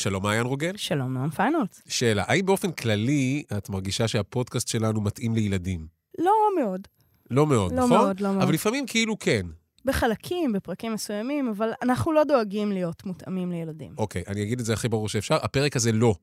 [0.00, 0.76] שלום, מעיין רוגל.
[0.76, 1.82] שלום, נועם פיינולס.
[1.88, 5.86] שאלה, האם באופן כללי את מרגישה שהפודקאסט שלנו מתאים לילדים?
[6.18, 6.88] לא מאוד.
[7.30, 7.90] לא מאוד, לא נכון?
[7.90, 8.42] מאוד, לא מאוד.
[8.42, 9.46] אבל לפעמים כאילו כן.
[9.84, 13.94] בחלקים, בפרקים מסוימים, אבל אנחנו לא דואגים להיות מותאמים לילדים.
[13.98, 15.36] אוקיי, אני אגיד את זה הכי ברור שאפשר.
[15.42, 16.14] הפרק הזה לא.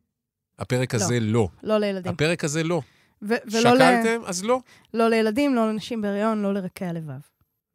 [0.60, 1.00] הפרק לא.
[1.00, 1.48] הזה לא.
[1.64, 2.12] לא לילדים.
[2.12, 2.82] הפרק הזה לא.
[3.22, 4.22] ו- ולא ל- שקלתם?
[4.26, 4.60] אז לא.
[4.94, 7.20] לא לילדים, לא לנשים בהריון, לא לרקי הלבב.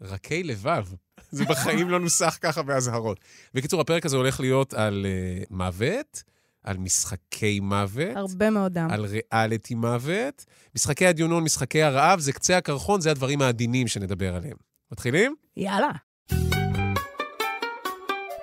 [0.03, 0.87] רכי לבב.
[1.33, 3.21] זה בחיים לא נוסח ככה באזהרות.
[3.55, 6.23] בקיצור, הפרק הזה הולך להיות על uh, מוות,
[6.65, 8.89] על משחקי מוות, הרבה מאוד דם.
[8.91, 10.45] על ריאליטי מוות.
[10.75, 14.57] משחקי הדיונון, משחקי הרעב, זה קצה הקרחון, זה הדברים העדינים שנדבר עליהם.
[14.93, 15.35] מתחילים?
[15.57, 15.91] יאללה.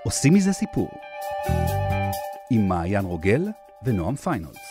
[0.04, 0.90] עושים מזה סיפור.
[2.52, 3.48] עם מעיין רוגל
[3.86, 4.69] ונועם פיינולס.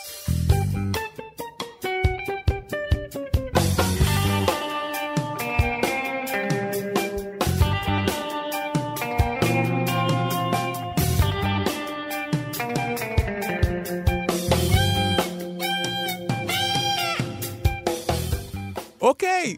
[19.09, 19.57] אוקיי.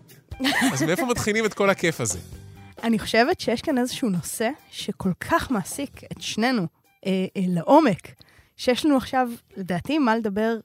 [0.72, 2.18] אז מאיפה מתחילים את כל הכיף הזה?
[2.82, 6.62] אני חושבת שיש כאן איזשהו נושא שכל כך מעסיק את שנינו
[7.06, 8.08] אה, אה, לעומק,
[8.56, 10.56] שיש לנו עכשיו, לדעתי, מה לדבר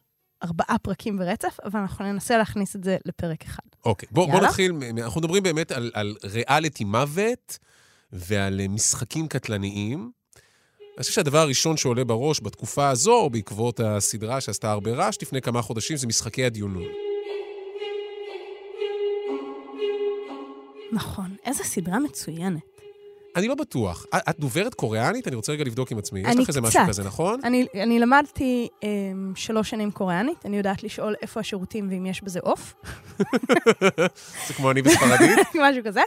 [0.44, 3.64] ארבעה פרקים ברצף, אבל אנחנו ננסה להכניס את זה לפרק אחד.
[3.86, 4.42] אוקיי, בוא, בוא.
[4.42, 4.72] נתחיל,
[5.04, 7.58] אנחנו מדברים באמת על, על ריאליטי מוות
[8.12, 10.12] ועל אה, משחקים קטלניים.
[10.98, 15.62] אני חושב שהדבר הראשון שעולה בראש בתקופה הזו, בעקבות הסדרה שעשתה הרבה רעש לפני כמה
[15.62, 17.05] חודשים, זה משחקי הדיונון.
[20.95, 22.61] נכון, איזו סדרה מצוינת.
[23.37, 24.07] אני לא בטוח.
[24.17, 25.29] את, את דוברת קוריאנית?
[25.29, 26.21] אני רוצה רגע לבדוק עם עצמי.
[26.21, 26.89] יש אני לך איזה משהו קצת.
[26.89, 27.41] כזה, נכון?
[27.45, 28.89] אני, אני למדתי אה,
[29.35, 32.75] שלוש שנים קוריאנית, אני יודעת לשאול איפה השירותים ואם יש בזה עוף,
[34.49, 35.39] זה כמו אני בספרדית.
[35.63, 36.01] משהו כזה.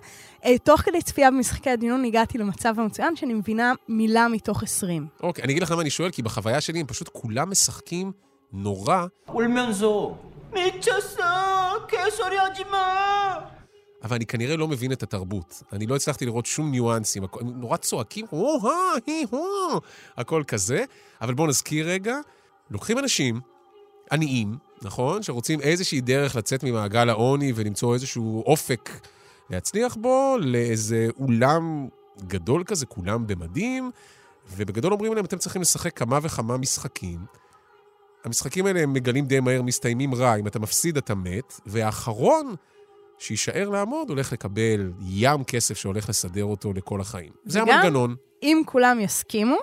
[0.45, 5.07] אה, תוך כדי צפייה במשחקי הדיון הגעתי למצב המצוין שאני מבינה מילה מתוך 20.
[5.23, 8.11] אוקיי, אני אגיד לך למה אני שואל, כי בחוויה שלי הם פשוט כולם משחקים
[8.53, 10.15] נורא, 울면서
[10.53, 13.53] 미쳤어 개소리하지 마
[14.08, 15.62] אבל אני כנראה לא מבין את התרבות.
[15.72, 18.26] אני לא הצלחתי לראות שום ניואנסים, הם נורא צועקים,
[20.16, 20.84] הכל כזה.
[21.20, 22.16] אבל בואו נזכיר רגע,
[22.70, 23.40] לוקחים אנשים
[24.12, 25.22] עניים, נכון?
[25.22, 28.90] שרוצים איזושהי דרך לצאת ממעגל העוני ולמצוא איזשהו אופק
[29.50, 31.88] להצליח בו, לאיזה אולם
[32.26, 33.90] גדול כזה, כולם במדים,
[34.56, 37.18] ובגדול אומרים להם, אתם צריכים לשחק כמה וכמה משחקים.
[38.24, 40.34] המשחקים האלה, הם מגלים די מהר, מסתיימים רע.
[40.34, 41.60] אם אתה מפסיד, אתה מת.
[41.66, 42.54] והאחרון
[43.18, 47.32] שיישאר לעמוד, הולך לקבל ים כסף שהולך לסדר אותו לכל החיים.
[47.44, 48.16] זה המנגנון.
[48.42, 49.56] אם כולם יסכימו,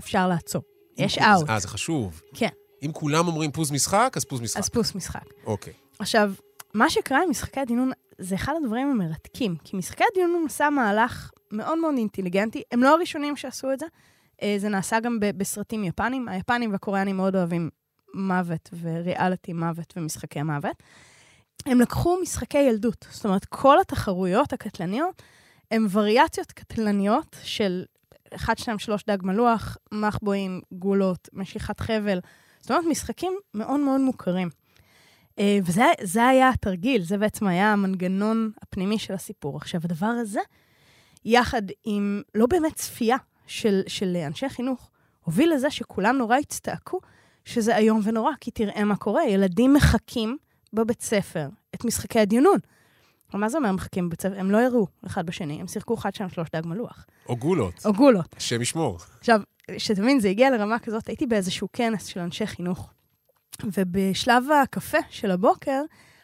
[0.00, 0.62] אפשר לעצור.
[0.96, 1.50] יש אאוט.
[1.50, 2.22] אה, זה חשוב.
[2.34, 2.48] כן,
[2.82, 4.58] אם כולם אומרים פוז משחק, אז פוז משחק.
[4.60, 5.24] אז פוס משחק.
[5.46, 5.72] אוקיי.
[5.98, 6.32] עכשיו,
[6.74, 11.78] מה שקרה עם משחקי הדינון זה אחד הדברים המרתקים, כי משחקי הדינון עשה מהלך מאוד
[11.78, 12.62] מאוד אינטליגנטי.
[12.72, 13.86] הם לא הראשונים שעשו את זה,
[14.42, 16.28] אה, זה נעשה גם בסרטים יפנים.
[16.28, 17.70] היפנים והקוריאנים מאוד אוהבים
[18.14, 20.82] מוות וריאליטי מוות ומשחקי מוות.
[21.70, 25.22] הם לקחו משחקי ילדות, זאת אומרת, כל התחרויות הקטלניות
[25.70, 27.84] הן וריאציות קטלניות של
[28.34, 32.20] 1, 2, 3 דג מלוח, מחבואים, גולות, משיכת חבל.
[32.60, 34.48] זאת אומרת, משחקים מאוד מאוד מוכרים.
[35.38, 39.56] אה, וזה זה היה התרגיל, זה בעצם היה המנגנון הפנימי של הסיפור.
[39.56, 40.40] עכשיו, הדבר הזה,
[41.24, 44.90] יחד עם לא באמת צפייה של, של אנשי חינוך,
[45.24, 47.00] הוביל לזה שכולם נורא הצטעקו
[47.44, 50.36] שזה איום ונורא, כי תראה מה קורה, ילדים מחכים
[50.72, 52.58] בבית ספר את משחקי הדיונון.
[53.32, 54.40] אבל מה זה אומר מחכים ספר?
[54.40, 57.06] הם לא הראו אחד בשני, הם שיחקו אחד, שניים, שלוש דג מלוח.
[57.28, 57.86] או גולות.
[57.86, 58.36] או גולות.
[58.36, 58.98] השם ישמור.
[59.18, 59.40] עכשיו,
[59.78, 62.90] שתבין, זה הגיע לרמה כזאת, הייתי באיזשהו כנס של אנשי חינוך,
[63.64, 65.82] ובשלב הקפה של הבוקר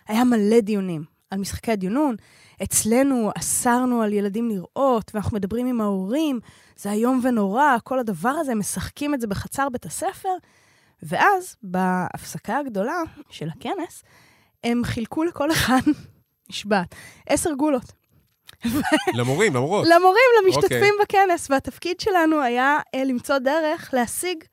[0.09, 2.16] היה מלא דיונים על משחקי הדיונון.
[2.62, 6.41] אצלנו אסרנו על ילדים לראות, ואנחנו מדברים עם ההורים,
[6.76, 10.28] זה איום ונורא, כל הדבר הזה, משחקים את זה בחצר בית הספר.
[11.03, 12.99] ואז, בהפסקה הגדולה
[13.31, 14.03] של הכנס,
[14.64, 15.80] הם חילקו לכל אחד,
[16.50, 16.94] נשבעת,
[17.28, 17.92] עשר גולות.
[19.14, 19.86] למורים, למורות.
[19.91, 21.22] למורים, למשתתפים אוקיי.
[21.26, 24.44] בכנס, והתפקיד שלנו היה אה, למצוא דרך להשיג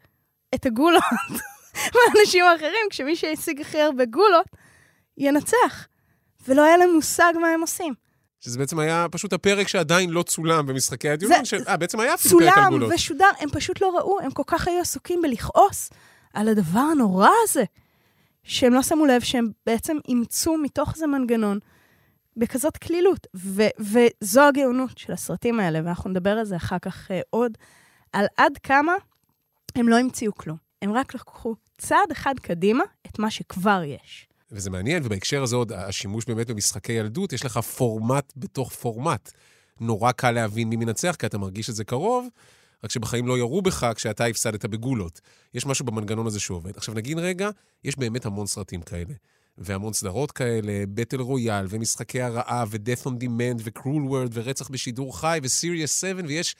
[0.56, 1.04] את הגולות
[1.96, 4.46] מהאנשים האחרים, כשמי שישיג הכי הרבה גולות,
[5.18, 5.88] ינצח.
[6.48, 7.94] ולא היה להם מושג מה הם עושים.
[8.40, 11.08] שזה בעצם היה פשוט הפרק שעדיין לא צולם במשחקי
[11.44, 12.92] של- אה, בעצם היה אפילו פרק על צולם גולות.
[12.96, 15.90] ושודר, הם פשוט לא ראו, הם כל כך היו עסוקים בלכעוס
[16.34, 17.64] על הדבר הנורא הזה,
[18.44, 21.60] שהם לא שמו לב שהם בעצם אימצו מתוך זה מנגנון
[22.38, 23.28] בכזאת קלילות.
[23.36, 27.58] ו- וזו הגאונות של הסרטים האלה, ואנחנו נדבר על זה אחר כך אה, עוד,
[28.14, 28.94] על עד כמה
[29.76, 30.58] הם לא המציאו כלום.
[30.82, 34.28] הם רק לקחו צעד אחד קדימה את מה שכבר יש.
[34.52, 39.32] וזה מעניין, ובהקשר הזה עוד, השימוש באמת במשחקי ילדות, יש לך פורמט בתוך פורמט.
[39.80, 42.28] נורא קל להבין מי מנצח, כי אתה מרגיש את זה קרוב,
[42.84, 45.22] רק שבחיים לא ירו בך כשאתה הפסדת בגולות.
[45.54, 46.78] יש משהו במנגנון הזה שעובד.
[46.78, 47.50] עכשיו, נגיד רגע,
[47.84, 49.14] יש באמת המון סרטים כאלה.
[49.58, 55.40] והמון סדרות כאלה, בטל רויאל, ומשחקי הרעב, ו-Death on Demand, ו-Cruel World, ורצח בשידור חי,
[55.44, 56.56] ו-Serious 7, ויש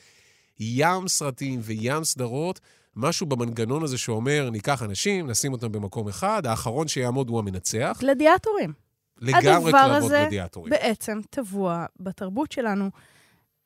[0.60, 2.60] ים סרטים וים סדרות.
[2.96, 7.98] משהו במנגנון הזה שאומר, ניקח אנשים, נשים אותם במקום אחד, האחרון שיעמוד הוא המנצח.
[8.02, 8.74] גלדיאטורים.
[9.18, 10.70] לגמרי הדבר קרבות הזה גלדיאטורים.
[10.70, 12.90] בעצם טבוע בתרבות שלנו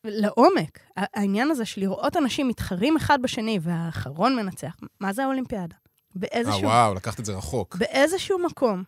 [0.05, 0.79] לעומק.
[0.95, 5.75] העניין הזה של לראות אנשים מתחרים אחד בשני והאחרון מנצח, מה זה האולימפיאדה?
[5.75, 7.75] אה, באיזשהו, וואו, לקחת את זה רחוק.
[7.75, 8.83] באיזשהו מקום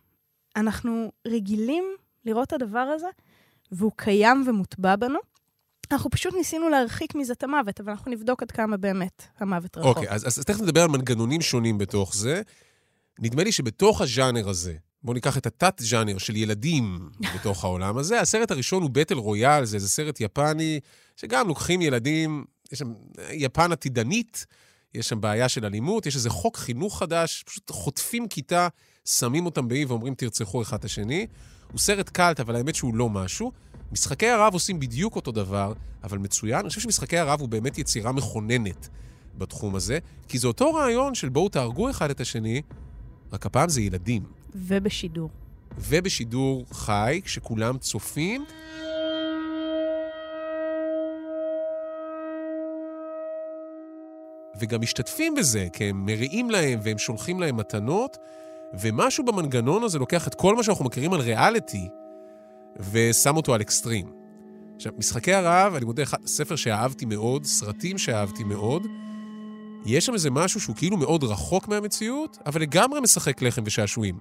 [0.56, 1.84] אנחנו רגילים
[2.24, 3.06] לראות את הדבר הזה,
[3.72, 5.18] והוא קיים ומוטבע בנו.
[5.92, 9.96] אנחנו פשוט ניסינו להרחיק מזה את המוות, אבל אנחנו נבדוק עד כמה באמת המוות רחוק.
[9.96, 12.42] אוקיי, אז, אז תכף נדבר על מנגנונים שונים בתוך זה.
[13.18, 18.20] נדמה לי שבתוך הז'אנר הזה, בואו ניקח את התת-ז'אנר של ילדים בתוך העולם הזה.
[18.20, 20.80] הסרט הראשון הוא בטל רויאל, זה איזה סרט יפני,
[21.16, 22.92] שגם לוקחים ילדים, יש שם
[23.30, 24.46] יפן עתידנית,
[24.94, 28.68] יש שם בעיה של אלימות, יש איזה חוק חינוך חדש, פשוט חוטפים כיתה,
[29.04, 31.26] שמים אותם באי ואומרים תרצחו אחד את השני.
[31.72, 33.52] הוא סרט קאלט, אבל האמת שהוא לא משהו.
[33.92, 35.72] משחקי הרעב עושים בדיוק אותו דבר,
[36.04, 36.60] אבל מצוין.
[36.60, 38.88] אני חושב שמשחקי הרעב הוא באמת יצירה מכוננת
[39.38, 39.98] בתחום הזה,
[40.28, 42.62] כי זה אותו רעיון של בואו תהרגו אחד את השני,
[43.32, 44.37] רק הפעם זה ילדים.
[44.54, 45.30] ובשידור.
[45.78, 48.44] ובשידור חי, כשכולם צופים.
[54.60, 58.16] וגם משתתפים בזה, כי הם מריעים להם והם שולחים להם מתנות,
[58.80, 61.88] ומשהו במנגנון הזה לוקח את כל מה שאנחנו מכירים על ריאליטי,
[62.92, 64.12] ושם אותו על אקסטרים.
[64.76, 68.86] עכשיו, משחקי הרעב, אני מודה, ספר שאהבתי מאוד, סרטים שאהבתי מאוד,
[69.86, 74.18] יש שם איזה משהו שהוא כאילו מאוד רחוק מהמציאות, אבל לגמרי משחק לחם ושעשועים.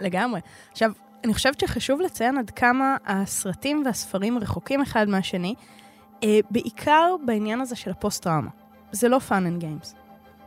[0.00, 0.40] לגמרי.
[0.70, 0.92] עכשיו,
[1.24, 5.54] אני חושבת שחשוב לציין עד כמה הסרטים והספרים רחוקים אחד מהשני,
[6.22, 8.50] אה, בעיקר בעניין הזה של הפוסט-טראומה.
[8.92, 9.96] זה לא fun and games.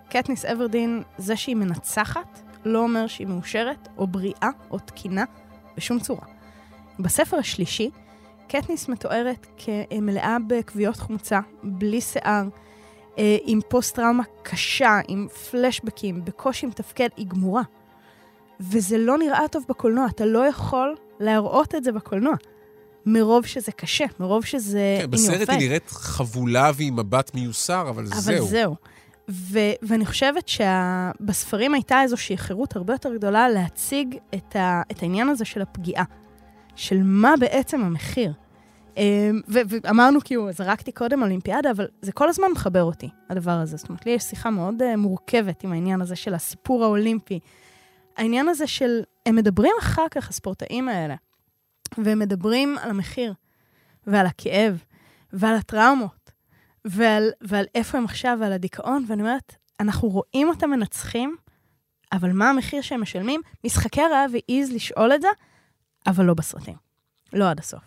[0.09, 5.23] קטניס אברדין, זה שהיא מנצחת, לא אומר שהיא מאושרת, או בריאה, או תקינה,
[5.77, 6.25] בשום צורה.
[6.99, 7.89] בספר השלישי,
[8.47, 12.47] קטניס מתוארת כמלאה בכוויות חומצה, בלי שיער,
[13.17, 17.61] אה, עם פוסט-טראומה קשה, עם פלשבקים, בקושי מתפקד, היא גמורה.
[18.59, 22.33] וזה לא נראה טוב בקולנוע, אתה לא יכול להראות את זה בקולנוע.
[23.05, 24.97] מרוב שזה קשה, מרוב שזה...
[25.01, 25.57] כן, בסרט היא.
[25.59, 28.47] נראית חבולה ועם מבט מיוסר, אבל, אבל זהו.
[28.47, 28.75] זהו.
[29.29, 35.29] ו- ואני חושבת שבספרים הייתה איזושהי חירות הרבה יותר גדולה להציג את, ה- את העניין
[35.29, 36.03] הזה של הפגיעה,
[36.75, 38.33] של מה בעצם המחיר.
[38.97, 43.77] אמ, ו- ואמרנו, כאילו, זרקתי קודם אולימפיאדה, אבל זה כל הזמן מחבר אותי, הדבר הזה.
[43.77, 47.39] זאת אומרת, לי יש שיחה מאוד uh, מורכבת עם העניין הזה של הסיפור האולימפי.
[48.19, 51.15] העניין הזה של, הם מדברים אחר כך, הספורטאים האלה,
[51.97, 53.33] והם מדברים על המחיר,
[54.07, 54.83] ועל הכאב,
[55.33, 56.31] ועל הטראומות,
[56.85, 61.35] ועל, ועל איפה הם עכשיו, ועל הדיכאון, ואני אומרת, אנחנו רואים אותם מנצחים,
[62.11, 63.41] אבל מה המחיר שהם משלמים?
[63.65, 65.27] משחקי הרעב העז לשאול את זה,
[66.07, 66.75] אבל לא בסרטים.
[67.33, 67.83] לא עד הסוף.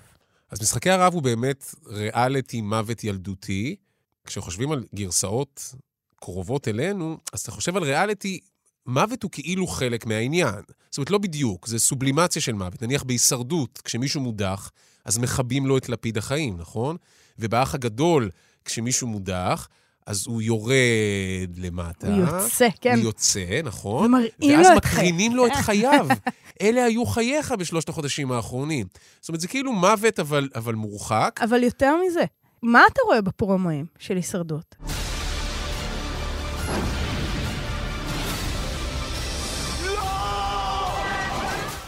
[0.51, 3.77] אז משחקי הרעב הוא באמת ריאליטי מוות ילדותי.
[4.25, 5.75] כשחושבים על גרסאות
[6.17, 8.41] קרובות אלינו, אז אתה חושב על ריאליטי,
[8.87, 10.55] מוות הוא כאילו חלק מהעניין.
[10.91, 12.83] זאת אומרת, לא בדיוק, זה סובלימציה של מוות.
[12.83, 14.71] נניח בהישרדות, כשמישהו מודח,
[15.05, 16.97] אז מכבים לו את לפיד החיים, נכון?
[17.39, 18.31] ובאח הגדול,
[18.65, 19.69] כשמישהו מודח,
[20.07, 22.07] אז הוא יורד למטה.
[22.07, 22.95] הוא יוצא, כן.
[22.95, 24.07] הוא יוצא, נכון?
[24.07, 25.03] ומראים ואז לו את חייו.
[25.03, 26.07] מקרינים לו את חייו.
[26.63, 28.87] אלה היו חייך בשלושת החודשים האחרונים.
[29.21, 31.41] זאת אומרת, זה כאילו מוות, אבל, אבל מורחק.
[31.45, 32.25] אבל יותר מזה,
[32.63, 34.75] מה אתה רואה בפרומואים של הישרדות?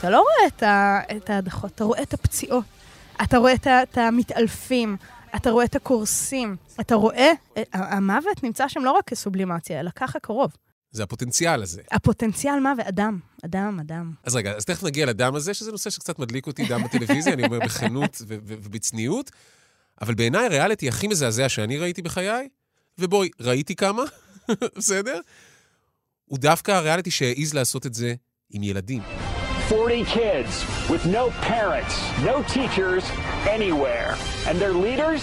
[0.04, 2.64] אתה לא רואה את, ה, את ההדחות, אתה רואה את הפציעות,
[3.22, 4.96] אתה רואה את, ה, את המתעלפים,
[5.36, 7.62] אתה רואה את הקורסים, אתה רואה, ה-
[7.96, 10.50] המוות נמצא שם לא רק כסובלימציה, אלא ככה קרוב.
[10.90, 11.82] זה הפוטנציאל הזה.
[11.92, 14.12] הפוטנציאל מוות, אדם, אדם, אדם.
[14.24, 17.44] אז רגע, אז תכף נגיע לדם הזה, שזה נושא שקצת מדליק אותי, דם בטלוויזיה, אני
[17.46, 19.30] אומר בכנות ובצניעות,
[20.00, 22.48] אבל בעיניי הריאליטי הכי מזעזע שאני ראיתי בחיי,
[22.98, 24.02] ובואי, ראיתי כמה,
[24.78, 25.20] בסדר?
[26.24, 28.14] הוא דווקא הריאליטי שהעז לעשות את זה
[28.50, 29.02] עם ילדים.
[29.68, 33.02] 40 kids with no parents, no teachers
[33.48, 34.14] anywhere.
[34.46, 35.22] And their leaders?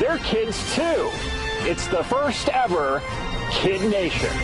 [0.00, 1.00] They're kids too.
[1.70, 3.00] It's the first ever
[3.62, 4.34] Kid Nation.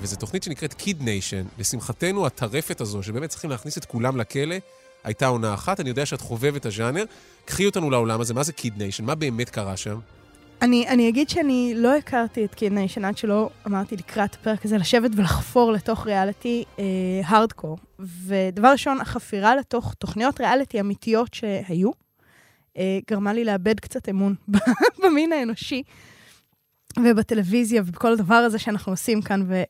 [0.00, 1.58] וזו תוכנית שנקראת Kid Nation.
[1.58, 4.56] לשמחתנו, הטרפת הזו, שבאמת צריכים להכניס את כולם לכלא,
[5.04, 5.80] הייתה עונה אחת.
[5.80, 7.04] אני יודע שאת חובבת הז'אנר.
[7.44, 9.02] קחי אותנו לעולם הזה, מה זה Kid Nation?
[9.02, 9.98] מה באמת קרה שם?
[10.62, 14.78] אני, אני אגיד שאני לא הכרתי את קיד ניישן עד שלא אמרתי לקראת הפרק הזה
[14.78, 16.64] לשבת ולחפור לתוך ריאליטי
[17.24, 17.78] הארדקור.
[17.98, 21.90] ודבר ראשון, החפירה לתוך תוכניות ריאליטי אמיתיות שהיו,
[22.76, 24.34] אה, גרמה לי לאבד קצת אמון
[25.04, 25.82] במין האנושי
[26.98, 29.62] ובטלוויזיה ובכל הדבר הזה שאנחנו עושים כאן, ו...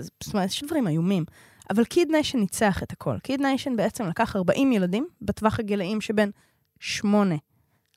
[0.00, 1.24] זאת אומרת, יש דברים איומים.
[1.70, 3.18] אבל Kid Nation ניצח את הכל.
[3.18, 6.30] Kid Nation בעצם לקח 40 ילדים בטווח הגילאים שבין
[6.80, 7.34] 8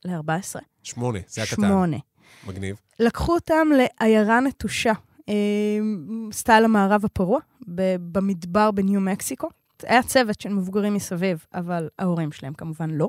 [0.06, 0.60] ל-14.
[0.84, 1.56] שמונה, זה הקטן.
[1.56, 1.98] 8.
[2.48, 2.76] מגניב.
[3.00, 4.94] לקחו אותם לעיירה נטושה,
[5.30, 5.34] אה,
[6.32, 7.40] style המערב הפרוע,
[8.12, 9.50] במדבר בניו מקסיקו.
[9.84, 13.08] היה צוות של מבוגרים מסביב, אבל ההורים שלהם כמובן לא.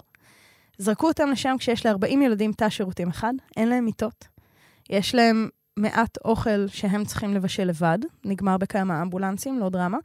[0.78, 4.28] זרקו אותם לשם כשיש ל-40 ילדים תא שירותים אחד, אין להם מיטות.
[4.90, 9.98] יש להם מעט אוכל שהם צריכים לבשל לבד, נגמר בכמה אמבולנסים, לא דרמה.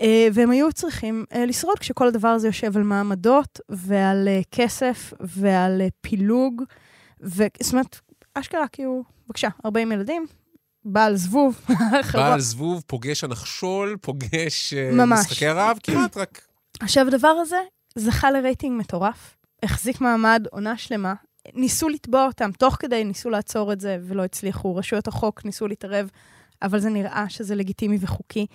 [0.00, 5.82] אה, והם היו צריכים אה, לשרוד כשכל הדבר הזה יושב על מעמדות ועל כסף ועל
[6.00, 6.62] פילוג.
[7.22, 8.00] ו- זאת אומרת,
[8.34, 10.26] אשכרה כאילו, בבקשה, 40 ילדים,
[10.84, 11.60] בעל זבוב.
[12.14, 15.20] בעל זבוב פוגש הנחשול, פוגש אה, ממש.
[15.20, 16.42] משחקי הרעב, כמעט רק...
[16.80, 17.56] עכשיו, הדבר הזה
[17.94, 21.14] זכה לרייטינג מטורף, החזיק מעמד עונה שלמה.
[21.54, 24.76] ניסו לתבוע אותם, תוך כדי ניסו לעצור את זה ולא הצליחו.
[24.76, 26.10] רשויות החוק ניסו להתערב,
[26.62, 28.46] אבל זה נראה שזה לגיטימי וחוקי.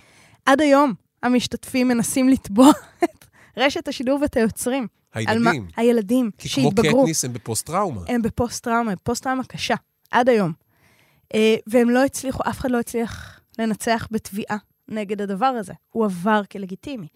[0.46, 0.94] עד היום
[1.24, 2.72] המשתתפים מנסים לתבוע
[3.04, 3.26] את
[3.58, 4.88] רשת השידור ואת היוצרים.
[5.14, 5.68] על מה- הילדים.
[5.78, 7.02] הילדים כי כמו שהתבגרו.
[7.02, 8.02] קטניס הם בפוסט-טראומה.
[8.08, 9.76] הם בפוסט-טראומה, פוסט-טראומה קשה,
[10.12, 10.54] עד היום.
[11.34, 15.74] אה, והם לא הצליחו, אף אחד לא הצליח לנצח בתביעה נגד הדבר הזה.
[15.90, 17.08] הוא עבר כלגיטימי.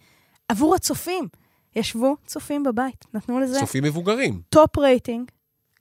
[0.50, 1.28] עבור הצופים,
[1.76, 4.42] ישבו צופים בבית, נתנו לזה צופים מבוגרים.
[4.50, 5.32] top רייטינג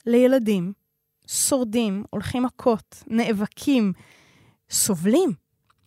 [0.07, 0.73] לילדים,
[1.27, 3.93] שורדים, הולכים מכות, נאבקים,
[4.71, 5.33] סובלים,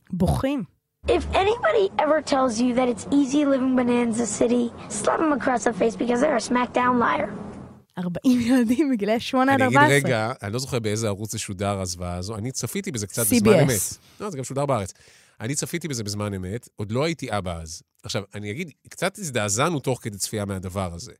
[0.09, 0.63] בוכים.
[1.07, 5.73] If anybody ever tells you that it's easy living Bonanza City, slap them across the
[5.73, 7.29] face because they're a smackdown liar.
[7.97, 9.85] 40 ילדים בגילאי 8 עד אני 14.
[9.85, 13.23] אגיד רגע, אני לא זוכר באיזה ערוץ זה שודר הזוועה הזו, אני צפיתי בזה קצת
[13.23, 13.35] CBS.
[13.35, 13.97] בזמן אמת.
[14.19, 14.93] לא, זה גם שודר בארץ.
[15.41, 17.83] אני צפיתי בזה בזמן אמת, עוד לא הייתי אבא אז.
[18.03, 21.13] עכשיו, אני אגיד, קצת הזדעזענו תוך כדי צפייה מהדבר הזה.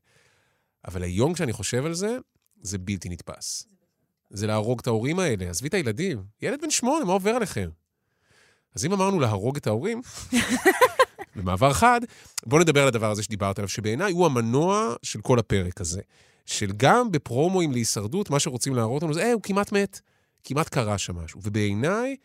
[0.88, 2.18] אבל היום כשאני חושב על זה,
[2.62, 3.66] זה בלתי נתפס.
[4.30, 6.24] זה להרוג את ההורים האלה, עזבי את הילדים.
[6.42, 7.68] ילד בן שמונה, מה עובר עליכם?
[8.74, 10.02] אז אם אמרנו להרוג את ההורים,
[11.36, 12.00] במעבר חד,
[12.46, 16.00] בואו נדבר על הדבר הזה שדיברת עליו, שבעיניי הוא המנוע של כל הפרק הזה.
[16.46, 20.00] של גם בפרומואים להישרדות, מה שרוצים להראות לנו זה, אה, הוא כמעט מת,
[20.44, 21.40] כמעט קרה שם משהו.
[21.44, 22.16] ובעיניי,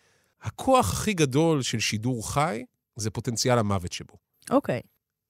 [0.41, 2.65] הכוח הכי גדול של שידור חי,
[2.95, 4.13] זה פוטנציאל המוות שבו.
[4.49, 4.81] אוקיי.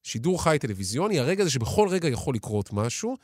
[0.03, 3.17] שידור חי טלוויזיוני, הרגע הזה שבכל רגע יכול לקרות משהו,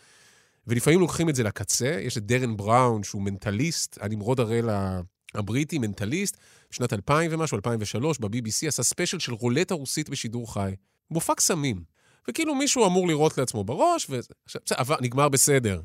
[0.67, 1.99] ולפעמים לוקחים את זה לקצה.
[2.01, 4.69] יש את דרן בראון, שהוא מנטליסט, הנמרוד הראל
[5.33, 6.37] הבריטי, מנטליסט,
[6.71, 10.75] שנת 2000 ומשהו, 2003, ב-BBC, עשה special של רולטה רוסית בשידור חי.
[11.11, 11.83] מופע קסמים.
[12.29, 15.81] וכאילו מישהו אמור לירות לעצמו בראש, ועכשיו, נגמר בסדר.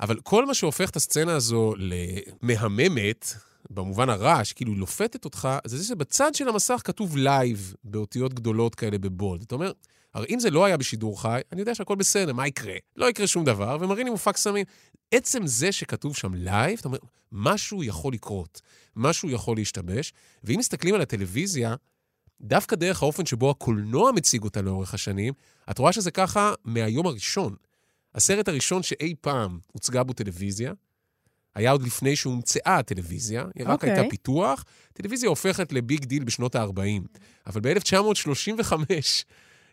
[0.00, 1.74] אבל כל מה שהופך את הסצנה הזו
[2.42, 3.34] למהממת,
[3.70, 8.98] במובן הרע, שכאילו לופתת אותך, זה זה שבצד של המסך כתוב live, באותיות גדולות כאלה
[8.98, 9.42] ב bold.
[9.42, 9.72] אתה אומר,
[10.18, 12.74] הרי אם זה לא היה בשידור חי, אני יודע שהכל בסדר, מה יקרה?
[12.96, 14.64] לא יקרה שום דבר, ומראים לי מופע קסמים.
[15.10, 16.98] עצם זה שכתוב שם live, אתה אומר,
[17.32, 18.60] משהו יכול לקרות,
[18.96, 20.12] משהו יכול להשתבש,
[20.44, 21.74] ואם מסתכלים על הטלוויזיה,
[22.40, 25.32] דווקא דרך האופן שבו הקולנוע מציג אותה לאורך השנים,
[25.70, 27.54] את רואה שזה ככה מהיום הראשון.
[28.14, 30.72] הסרט הראשון שאי פעם הוצגה בו טלוויזיה,
[31.54, 33.90] היה עוד לפני שהומצאה הטלוויזיה, היא רק אוקיי.
[33.90, 34.64] הייתה פיתוח.
[34.92, 37.18] טלוויזיה הופכת ל big deal בשנות ה-40.
[37.46, 38.72] אבל ב-1935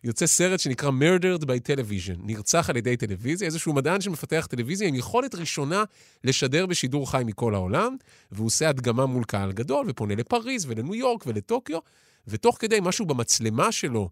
[0.05, 4.95] יוצא סרט שנקרא Murdered by Television, נרצח על ידי טלוויזיה, איזשהו מדען שמפתח טלוויזיה עם
[4.95, 5.83] יכולת ראשונה
[6.23, 7.95] לשדר בשידור חי מכל העולם,
[8.31, 11.79] והוא עושה הדגמה מול קהל גדול, ופונה לפריז ולניו יורק ולטוקיו,
[12.27, 14.09] ותוך כדי משהו במצלמה שלו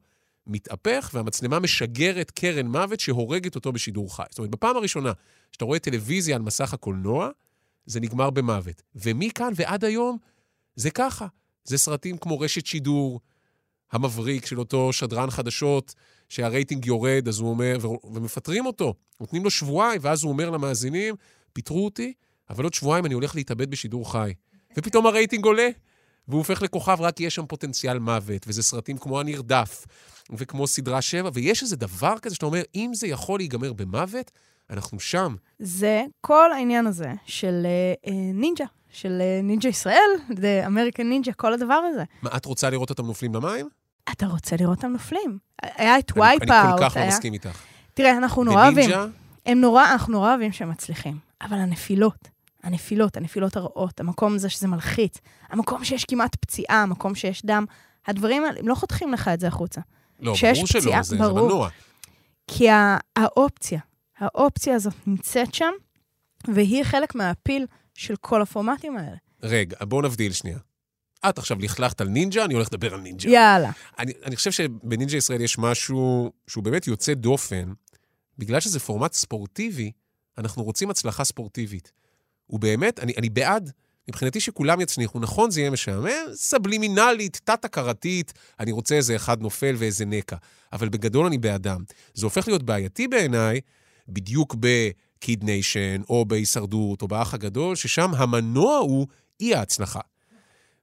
[0.47, 4.23] מתהפך, והמצלמה משגרת קרן מוות שהורגת אותו בשידור חי.
[4.29, 5.11] זאת אומרת, בפעם הראשונה
[5.51, 7.29] שאתה רואה טלוויזיה על מסך הקולנוע,
[7.85, 8.81] זה נגמר במוות.
[8.95, 10.17] ומכאן ועד היום,
[10.75, 11.27] זה ככה.
[11.63, 13.19] זה סרטים כמו רשת שידור,
[13.93, 15.93] המבריק של אותו שדרן חדשות,
[16.29, 18.93] שהרייטינג יורד, אז הוא אומר, ומפטרים אותו.
[19.19, 21.15] נותנים לו שבועיים, ואז הוא אומר למאזינים,
[21.53, 22.13] פיטרו אותי,
[22.49, 24.33] אבל עוד שבועיים אני הולך להתאבד בשידור חי.
[24.77, 25.69] ופתאום הרייטינג עולה,
[26.27, 29.85] והוא הופך לכוכב רק כי יש שם פוטנציאל מוות, וזה סרטים כמו הנרדף,
[30.37, 34.31] וכמו סדרה 7, ויש איזה דבר כזה שאתה אומר, אם זה יכול להיגמר במוות,
[34.69, 35.35] אנחנו שם.
[35.59, 41.33] זה כל העניין הזה של אה, אה, נינג'ה, של אה, נינג'ה ישראל, זה American Ninja,
[41.33, 42.03] כל הדבר הזה.
[42.21, 43.69] מה, את רוצה לראות אותם נופלים למים?
[44.11, 45.37] אתה רוצה לראות אותם נופלים.
[45.61, 47.07] היה את אני- Wipeout אני כל כך לא.
[47.07, 47.61] מסכים איתך.
[47.93, 48.89] תראה, אנחנו נורא אוהבים,
[49.45, 52.27] הם נורא, אנחנו נורא אוהבים שהם מצליחים, אבל הנפילות,
[52.63, 55.17] הנפילות, הנפילות הרעות, המקום הזה שזה מלחיץ,
[55.49, 57.65] המקום שיש כמעט פציעה, המקום שיש דם,
[58.07, 59.81] הדברים האלה, הם לא חותכים לך את זה החוצה.
[60.19, 61.47] לא, ברור שלא, פציעה, זה, זה ברור.
[61.47, 61.69] מנוע.
[62.47, 63.79] כי הא- האופציה,
[64.19, 65.71] האופציה הזאת נמצאת שם,
[66.47, 69.15] והיא חלק מהאפיל של כל הפורמטים האלה.
[69.43, 70.57] רגע, בואו נבדיל שנייה.
[71.29, 73.29] את עכשיו לכלכת על נינג'ה, אני הולך לדבר על נינג'ה.
[73.29, 73.71] יאללה.
[73.99, 77.73] אני, אני חושב שבנינג'ה ישראל יש משהו שהוא באמת יוצא דופן,
[78.37, 79.91] בגלל שזה פורמט ספורטיבי,
[80.37, 81.91] אנחנו רוצים הצלחה ספורטיבית.
[82.49, 83.71] ובאמת, אני, אני בעד,
[84.07, 85.19] מבחינתי שכולם יצליחו.
[85.19, 90.35] נכון, זה יהיה משעמם, subliminal-ית, תת-הכרתית, אני רוצה איזה אחד נופל ואיזה נקע.
[90.73, 91.83] אבל בגדול אני בעדם.
[92.13, 93.61] זה הופך להיות בעייתי בעיניי,
[94.07, 99.07] בדיוק ב-Kid Nation, או בהישרדות, או באח הגדול, ששם המנוע הוא
[99.39, 99.99] אי ההצלחה.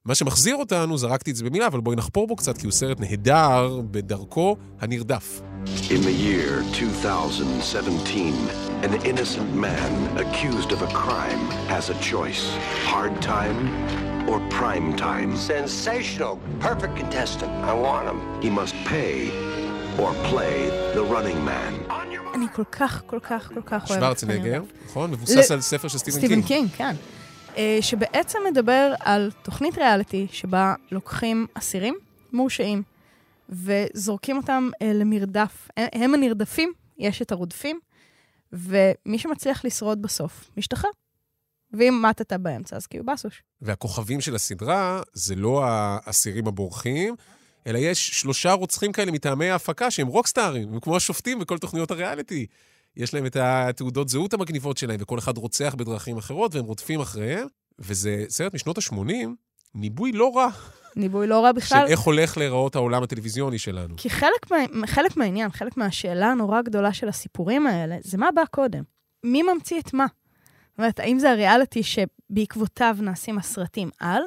[0.05, 2.99] מה שמחזיר אותנו, זרקתי את זה במילה, אבל בואי נחפור בו קצת, כי הוא סרט
[2.99, 5.41] נהדר בדרכו הנרדף.
[5.65, 8.33] In the year 2017,
[8.83, 12.43] an innocent man accused of a crime has a choice
[12.91, 13.59] hard time
[14.29, 15.29] or prime time.
[15.51, 16.33] Sensational.
[16.67, 17.51] Perfect contestant.
[17.71, 18.19] I want him.
[18.45, 19.15] He must pay
[20.01, 20.55] or play
[20.95, 21.73] the running man.
[22.35, 24.61] אני כל כך, כל כך, כל כך אוהבת שוורצנגר.
[24.85, 25.11] נכון?
[25.11, 26.45] מבוסס ל- על ספר של סטיבן סטיבן קינג.
[26.45, 26.95] קינג, כן.
[27.57, 31.95] אה, שבעצם מדבר על תוכנית ריאליטי שבה לוקחים אסירים
[32.33, 32.83] מורשעים
[33.49, 35.67] וזורקים אותם אה, למרדף.
[35.77, 37.79] הם- הם הנרדפים, יש את הרודפים,
[38.53, 40.89] ומי שמצליח לשרוד בסוף, משתחרר.
[41.73, 43.43] ואם מתת באמצע, אז כאילו בסוש.
[43.61, 47.15] והכוכבים של הסדרה זה לא האסירים הבורחים,
[47.67, 52.45] אלא יש שלושה רוצחים כאלה מטעמי ההפקה שהם רוקסטארים, הם כמו השופטים בכל תוכניות הריאליטי.
[52.97, 57.47] יש להם את התעודות זהות המגניבות שלהם, וכל אחד רוצח בדרכים אחרות, והם רודפים אחריהם.
[57.79, 59.27] וזה סרט משנות ה-80,
[59.75, 60.49] ניבוי לא רע
[60.95, 61.85] ניבוי לא רע של בכלל.
[61.87, 63.95] איך הולך להיראות העולם הטלוויזיוני שלנו.
[63.97, 68.45] כי חלק, מה, חלק מהעניין, חלק מהשאלה הנורא הגדולה של הסיפורים האלה, זה מה בא
[68.51, 68.83] קודם.
[69.23, 70.05] מי ממציא את מה?
[70.69, 74.21] זאת אומרת, האם זה הריאליטי שבעקבותיו נעשים הסרטים על,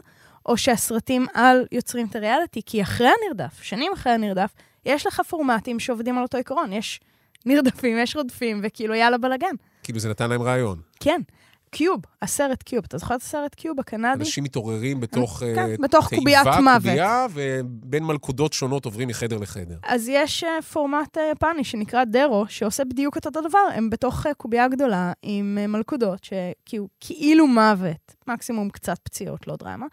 [0.47, 2.61] או שהסרטים על יוצרים את הריאליטי?
[2.67, 4.55] כי אחרי הנרדף, שנים אחרי הנרדף,
[4.87, 6.73] יש לך פורמטים שעובדים על אותו עיקרון.
[6.73, 7.01] יש
[7.47, 9.55] נרדפים, יש רודפים, וכאילו יאללה בלאגן.
[9.83, 10.81] כאילו זה נתן להם רעיון.
[11.01, 11.21] כן.
[11.75, 12.85] קיוב, הסרט קיוב.
[12.89, 14.21] אתה זוכר את הסרט קיוב הקנדי?
[14.21, 16.77] אנשים מתעוררים בתוך כן, אה, בתוך תיבה, קוביית מוות.
[16.77, 19.77] קובייה, ובין מלכודות שונות עוברים מחדר לחדר.
[19.83, 23.59] אז יש אה, פורמט אה, יפני שנקרא דרו, שעושה בדיוק את אותו דבר.
[23.75, 29.57] הם בתוך אה, קובייה גדולה עם אה, מלכודות, שכאילו כאילו מוות, מקסימום קצת פציעות, לא
[29.57, 29.87] דרמה,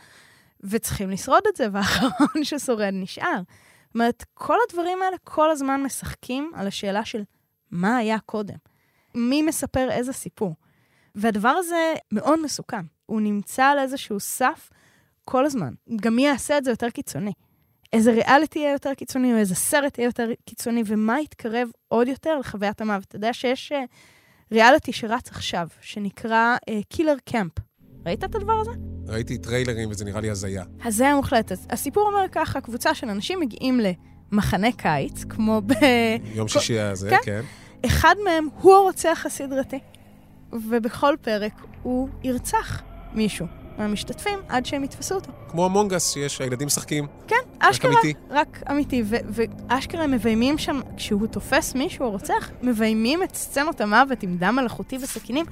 [0.64, 3.38] וצריכים לשרוד את זה, והאחרון ששורד נשאר.
[3.38, 7.24] זאת אומרת, כל הדברים האלה כל הזמן משחקים על השאלה של
[7.72, 8.56] מה היה קודם.
[9.16, 10.56] מי מספר איזה סיפור.
[11.16, 12.86] והדבר הזה מאוד מסוכן.
[13.06, 14.70] הוא נמצא על איזשהו סף
[15.26, 15.74] כל הזמן.
[15.96, 17.32] גם מי יעשה את זה יותר קיצוני.
[17.94, 22.40] איזה ריאליטי יהיה יותר קיצוני, או איזה סרט יהיה יותר קיצוני, ומה יתקרב עוד יותר
[22.40, 23.06] לחוויית המוות.
[23.06, 23.84] אתה יודע שיש אה,
[24.52, 26.56] ריאליטי שרץ עכשיו, שנקרא
[26.90, 27.52] קילר קמפ.
[28.06, 28.72] ראית את הדבר הזה?
[29.08, 30.64] ראיתי טריילרים וזה נראה לי הזיה.
[30.84, 31.58] הזיה מוחלטת.
[31.70, 33.80] הסיפור אומר ככה, קבוצה של אנשים מגיעים
[34.32, 35.74] למחנה קיץ, כמו ב...
[36.34, 37.18] יום שישי הזה, כן.
[37.24, 37.42] כן.
[37.86, 39.80] אחד מהם הוא הרוצח הסדרתי,
[40.54, 42.82] ובכל פרק הוא ירצח
[43.14, 43.46] מישהו
[43.78, 45.32] מהמשתתפים עד שהם יתפסו אותו.
[45.48, 47.08] כמו המונגס שיש, הילדים משחקים.
[47.28, 48.14] כן, אשכרה, אמיתי.
[48.30, 49.04] רק אמיתי.
[49.08, 54.98] ואשכרה מביימים שם, כשהוא תופס מישהו או רוצח, מביימים את סצנות המוות עם דם מלאכותי
[55.02, 55.46] וסכינים.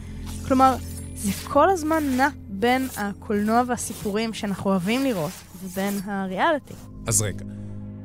[0.47, 0.75] כלומר,
[1.13, 5.31] זה כל הזמן נע בין הקולנוע והסיפורים שאנחנו אוהבים לראות,
[5.63, 6.73] ובין הריאליטי.
[7.07, 7.45] אז רגע,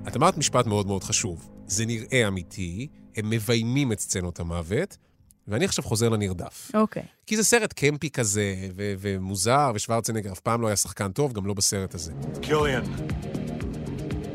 [0.09, 1.51] את אמרת משפט מאוד מאוד חשוב.
[1.67, 4.97] זה נראה אמיתי, הם מביימים את סצנות המוות,
[5.49, 6.71] ואני עכשיו חוזר לנרדף.
[6.75, 7.03] אוקיי.
[7.27, 11.47] כי זה סרט קמפי כזה, ו- ומוזר, ושוורצנגר אף פעם לא היה שחקן טוב, גם
[11.47, 12.13] לא בסרט הזה.
[12.43, 12.87] Killian,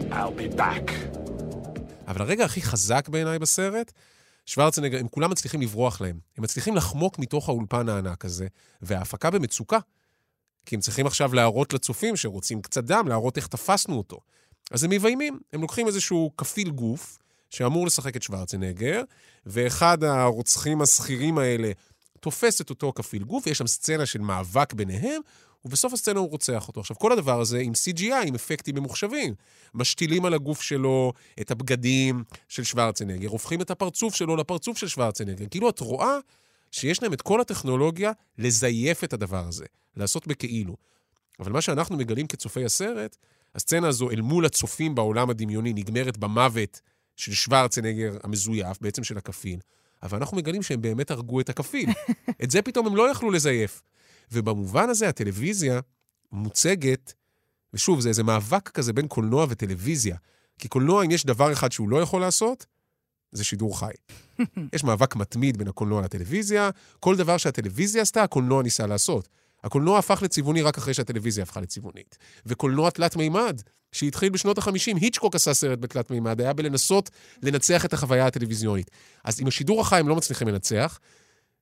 [0.09, 0.91] I'll be back.
[2.07, 3.91] אבל הרגע הכי חזק בעיניי בסרט,
[4.45, 6.19] שוורצנגר, הם כולם מצליחים לברוח להם.
[6.37, 8.47] הם מצליחים לחמוק מתוך האולפן הענק הזה,
[8.81, 9.79] וההפקה במצוקה.
[10.65, 14.19] כי הם צריכים עכשיו להראות לצופים שרוצים קצת דם, להראות איך תפסנו אותו.
[14.71, 17.19] אז הם מביימים, הם לוקחים איזשהו כפיל גוף,
[17.49, 19.01] שאמור לשחק את שוורצנגר,
[19.45, 21.71] ואחד הרוצחים השכירים האלה
[22.19, 25.21] תופס את אותו כפיל גוף, ויש שם סצנה של מאבק ביניהם,
[25.65, 26.79] ובסוף הסצנה הוא רוצח אותו.
[26.79, 29.33] עכשיו, כל הדבר הזה עם CGI, עם אפקטים ממוחשבים.
[29.73, 35.45] משתילים על הגוף שלו את הבגדים של שוורצנגר, הופכים את הפרצוף שלו לפרצוף של שוורצנגר.
[35.51, 36.17] כאילו, את רואה
[36.71, 39.65] שיש להם את כל הטכנולוגיה לזייף את הדבר הזה,
[39.97, 40.75] לעשות בכאילו.
[41.39, 43.17] אבל מה שאנחנו מגלים כצופי הסרט,
[43.55, 46.81] הסצנה הזו אל מול הצופים בעולם הדמיוני נגמרת במוות
[47.15, 49.59] של שוורצנגר המזויף, בעצם של הכפיל,
[50.03, 51.89] אבל אנחנו מגלים שהם באמת הרגו את הכפיל.
[52.43, 53.81] את זה פתאום הם לא יכלו לזייף.
[54.31, 55.79] ובמובן הזה הטלוויזיה
[56.31, 57.13] מוצגת,
[57.73, 60.17] ושוב, זה איזה מאבק כזה בין קולנוע וטלוויזיה.
[60.59, 62.65] כי קולנוע, אם יש דבר אחד שהוא לא יכול לעשות,
[63.31, 63.91] זה שידור חי.
[64.75, 69.29] יש מאבק מתמיד בין הקולנוע לטלוויזיה, כל דבר שהטלוויזיה עשתה, הקולנוע ניסה לעשות.
[69.63, 72.17] הקולנוע הפך לצבעוני רק אחרי שהטלוויזיה הפכה לצבעונית.
[72.45, 77.09] וקולנוע תלת מימד, שהתחיל בשנות ה-50, היצ'קוק עשה סרט בתלת מימד, היה בלנסות
[77.43, 78.91] לנצח את החוויה הטלוויזיונית.
[79.23, 80.99] אז עם השידור החי הם לא מצליחים לנצח,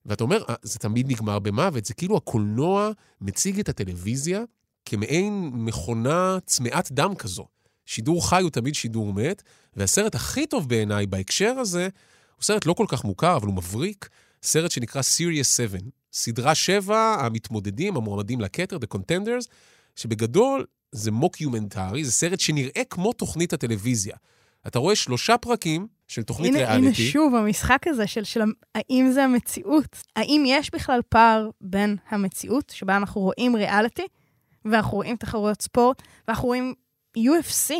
[0.06, 1.86] ואתה אומר, "אה, זה תמיד נגמר במוות.
[1.86, 4.42] זה כאילו הקולנוע מציג את הטלוויזיה
[4.86, 7.48] כמעין מכונה צמאת דם כזו.
[7.86, 9.44] שידור חי הוא תמיד שידור מת,
[9.76, 11.90] והסרט הכי טוב בעיניי בהקשר הזה,
[12.36, 14.10] הוא סרט לא כל כך מוכר, אבל הוא מבריק.
[14.44, 15.78] סרט שנקרא Serious 7.
[16.14, 19.48] סדרה 7, המתמודדים, המועמדים לכתר, The Contenders,
[19.96, 24.16] שבגדול זה מוקיומנטרי, זה סרט שנראה כמו תוכנית הטלוויזיה.
[24.68, 27.02] אתה רואה שלושה פרקים של תוכנית הנה, ריאליטי.
[27.02, 28.42] הנה שוב, המשחק הזה של, של
[28.76, 29.98] האם זה המציאות.
[30.16, 34.06] האם יש בכלל פער בין המציאות, שבה אנחנו רואים ריאליטי,
[34.66, 36.74] ואנחנו רואים תחרויות ספורט, ואנחנו רואים
[37.18, 37.74] UFC,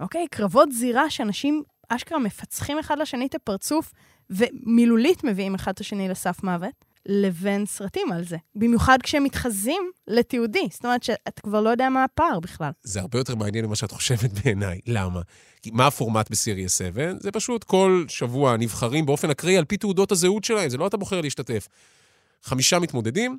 [0.00, 0.26] אוקיי?
[0.30, 3.92] קרבות זירה שאנשים אשכרה מפצחים אחד לשני את הפרצוף,
[4.30, 8.36] ומילולית מביאים אחד את השני לסף מוות, לבין סרטים על זה.
[8.54, 10.68] במיוחד כשהם מתחזים לתיעודי.
[10.70, 12.70] זאת אומרת שאתה כבר לא יודע מה הפער בכלל.
[12.82, 14.80] זה הרבה יותר מעניין ממה שאת חושבת בעיניי.
[14.86, 15.20] למה?
[15.62, 17.12] כי מה הפורמט בסיריוס 7?
[17.20, 20.96] זה פשוט כל שבוע נבחרים באופן אקראי על פי תעודות הזהות שלהם, זה לא אתה
[20.96, 21.68] בוחר להשתתף.
[22.42, 23.38] חמישה מתמודדים,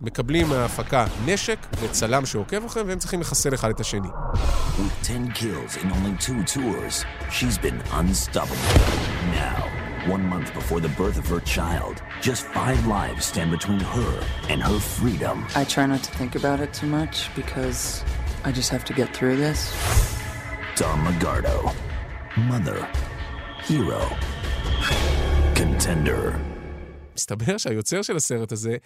[0.00, 4.08] מקבלים מההפקה נשק וצלם שעוקב אחריהם, והם צריכים לחסל אחד את השני.
[4.08, 8.56] With 10 kills in only two tours, she's been unstoppable.
[9.34, 14.12] Now, one month before the birth of her child, just five lives stand between her
[14.48, 15.46] and her freedom.
[15.54, 18.04] I try not to think about it too much because
[18.44, 19.60] I just have to get through this.
[20.76, 21.72] Tom Magardo.
[22.36, 22.88] Mother.
[23.68, 24.02] Hero.
[25.54, 26.38] Contender.
[27.16, 28.76] מסתבר שהיוצר של הסרט הזה,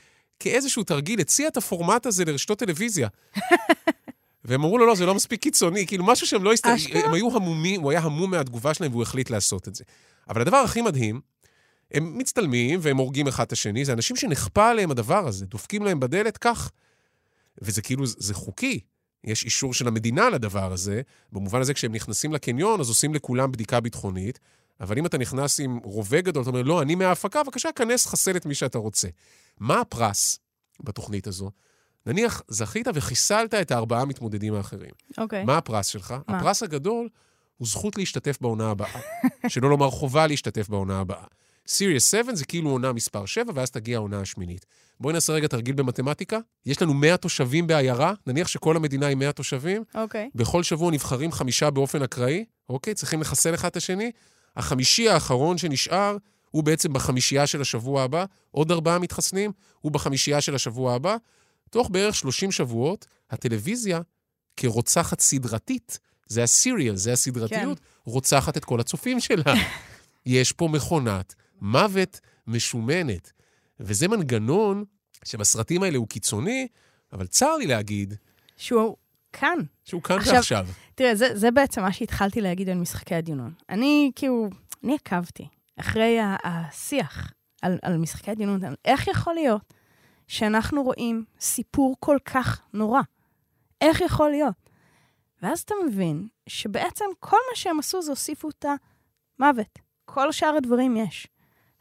[0.40, 3.08] כאיזשהו תרגיל, הציע את הפורמט הזה לרשתות טלוויזיה.
[4.44, 7.00] והם אמרו לו, לא, זה לא מספיק קיצוני, כאילו משהו שהם לא הסתכלו?
[7.04, 9.84] הם היו המומים, הוא היה המום מהתגובה שלהם והוא החליט לעשות את זה.
[10.28, 11.20] אבל הדבר הכי מדהים,
[11.90, 16.00] הם מצטלמים והם הורגים אחד את השני, זה אנשים שנכפה עליהם הדבר הזה, דופקים להם
[16.00, 16.70] בדלת כך,
[17.62, 18.80] וזה כאילו, זה חוקי.
[19.24, 23.80] יש אישור של המדינה לדבר הזה, במובן הזה כשהם נכנסים לקניון, אז עושים לכולם בדיקה
[23.80, 24.38] ביטחונית,
[24.80, 28.36] אבל אם אתה נכנס עם רובה גדול, אתה אומר, לא, אני מההפקה, בבקשה, כנס, חסל
[28.36, 29.08] את מי שאתה רוצה.
[29.60, 30.38] מה הפרס
[30.80, 31.50] בתוכנית הזו?
[32.06, 34.90] נניח, זכית וחיסלת את הארבעה מתמודדים האחרים.
[35.18, 35.44] אוקיי.
[35.44, 36.14] מה הפרס שלך?
[36.28, 36.38] מה?
[36.38, 37.08] הפרס הגדול
[37.56, 39.00] הוא זכות להשתתף בעונה הבאה.
[39.48, 41.24] שלא לומר חובה להשתתף בעונה הבאה.
[41.68, 44.66] סיריוס 7 זה כאילו עונה מספר 7, ואז תגיע העונה השמינית.
[45.00, 46.38] בואי נעשה רגע תרגיל במתמטיקה.
[46.66, 49.84] יש לנו 100 תושבים בעיירה, נניח שכל המדינה היא 100 תושבים.
[49.94, 50.30] אוקיי.
[50.34, 52.94] בכל שבוע נבחרים חמישה באופן אקראי, אוקיי?
[52.94, 54.10] צריכים לחסל אחד את השני.
[54.56, 56.16] החמישי האחרון שנשאר,
[56.50, 61.16] הוא בעצם בחמישייה של השבוע הבא, עוד ארבעה מתחסנים, הוא בחמישייה של השבוע הבא.
[61.70, 64.00] תוך בערך 30 שבועות, הטלוויזיה,
[64.56, 67.84] כרוצחת סדרתית, זה הסיריאל, זה הסדרתיות, כן.
[68.04, 69.54] רוצחת את כל הצופים שלה.
[70.26, 73.32] יש פה מכונת מוות משומנת.
[73.80, 74.84] וזה מנגנון
[75.24, 76.68] שבסרטים האלה הוא קיצוני,
[77.12, 78.14] אבל צר לי להגיד
[78.56, 78.96] שהוא
[79.32, 79.58] כאן.
[79.84, 80.66] שהוא כאן עכשיו- ועכשיו.
[80.94, 83.52] תראה, זה, זה בעצם מה שהתחלתי להגיד על משחקי הדיונון.
[83.70, 84.48] אני, כאילו,
[84.84, 88.60] אני עקבתי אחרי השיח על, על משחקי הדיונון.
[88.84, 89.74] איך יכול להיות
[90.28, 93.00] שאנחנו רואים סיפור כל כך נורא?
[93.80, 94.65] איך יכול להיות?
[95.42, 98.64] ואז אתה מבין שבעצם כל מה שהם עשו זה הוסיפו את
[99.40, 99.78] המוות.
[100.04, 101.26] כל שאר הדברים יש.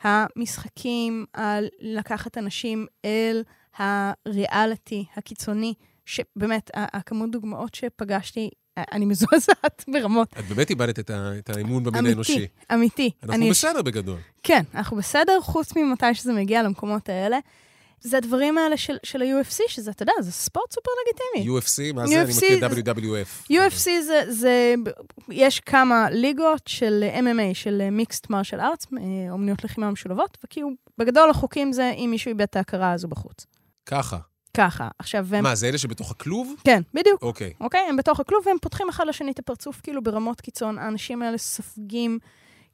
[0.02, 3.44] המשחקים על לקחת אנשים אל
[3.78, 5.74] הריאליטי הקיצוני,
[6.06, 10.28] שבאמת, הכמות דוגמאות שפגשתי, אני מזועזעת ברמות.
[10.40, 12.48] את באמת איבדת את, ה, את האמון במין אמיתי, האנושי.
[12.74, 13.12] אמיתי.
[13.24, 14.18] אנחנו אני- בסדר בגדול.
[14.44, 17.38] כן, אנחנו בסדר, חוץ ממתי שזה מגיע למקומות האלה.
[18.06, 21.58] זה הדברים האלה של, של ה-UFC, שזה, אתה יודע, זה ספורט סופר לגיטימי.
[21.60, 22.22] UFC, מה זה?
[22.22, 23.52] אני UFC מכיר זה- WWF.
[23.52, 24.74] UFC זה, זה,
[25.30, 28.86] יש כמה ליגות של MMA, של מיקסט מרשל ארטס,
[29.32, 33.46] אומנויות לחימה משולבות, וכאילו, בגדול החוקים זה אם מישהו איבד את ההכרה הזו בחוץ.
[33.86, 34.18] ככה.
[34.58, 34.88] ככה.
[35.00, 35.44] עכשיו, הם...
[35.44, 36.54] מה, זה אלה שבתוך הכלוב?
[36.64, 37.22] כן, בדיוק.
[37.24, 37.54] אוקיי.
[37.62, 37.82] אוקיי?
[37.90, 40.78] הם בתוך הכלוב והם פותחים אחד לשני את הפרצוף, כאילו ברמות קיצון.
[40.80, 42.20] האנשים האלה סופגים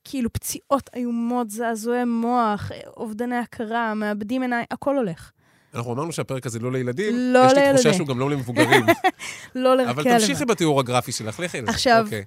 [0.04, 5.32] כאילו פציעות איומות, זעזועי מוח, אובדני הכרה, מאבדים עיניים, הכל הולך.
[5.74, 7.14] אנחנו אמרנו שהפרק הזה לא לילדים.
[7.18, 7.94] לא יש לי תחושה לילדים.
[7.94, 8.86] שהוא גם לא למבוגרים.
[9.56, 9.90] לא לרכב.
[9.90, 11.72] אבל תמשיכי בתיאור הגרפי שלך, לכי על זה.
[11.72, 12.24] עכשיו, אוקיי.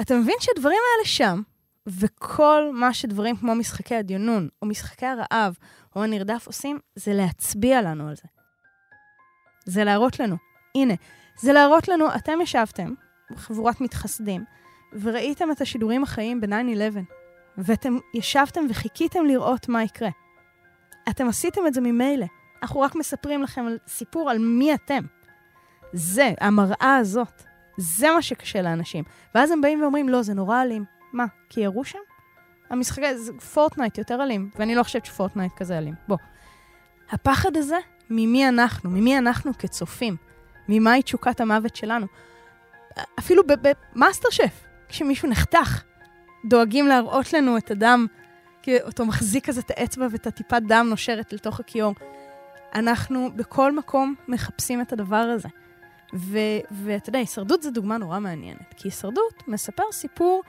[0.00, 1.42] אתה מבין שהדברים האלה שם,
[1.86, 5.54] וכל מה שדברים כמו משחקי הדיונון, או משחקי הרעב,
[5.96, 8.28] או הנרדף עושים, זה להצביע לנו על זה.
[9.64, 10.36] זה להראות לנו.
[10.74, 10.94] הנה,
[11.40, 12.94] זה להראות לנו, אתם ישבתם,
[13.36, 14.44] חבורת מתחסדים,
[14.92, 16.98] וראיתם את השידורים החיים ב-9-11,
[17.58, 20.08] ואתם ישבתם וחיכיתם לראות מה יקרה.
[21.08, 22.26] אתם עשיתם את זה ממילא.
[22.62, 25.04] אנחנו רק מספרים לכם על סיפור על מי אתם.
[25.92, 27.42] זה, המראה הזאת.
[27.76, 29.04] זה מה שקשה לאנשים.
[29.34, 30.84] ואז הם באים ואומרים, לא, זה נורא אלים.
[31.12, 31.98] מה, כי ירו שם?
[32.70, 35.94] המשחקי, זה פורטנייט יותר אלים, ואני לא חושבת שפורטנייט כזה אלים.
[36.08, 36.16] בוא.
[37.10, 37.78] הפחד הזה,
[38.10, 40.16] ממי אנחנו, ממי אנחנו כצופים,
[40.68, 42.06] ממהי תשוקת המוות שלנו.
[43.18, 45.82] אפילו במאסטר שף, כשמישהו נחתך,
[46.44, 48.06] דואגים להראות לנו את הדם,
[48.62, 51.94] כי אותו מחזיק כזה את האצבע ואת הטיפת דם נושרת לתוך הכיור.
[52.74, 55.48] אנחנו בכל מקום מחפשים את הדבר הזה.
[56.70, 60.42] ואתה יודע, הישרדות זו דוגמה נורא מעניינת, כי הישרדות מספר סיפור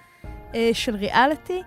[0.56, 1.62] אה, של ריאליטי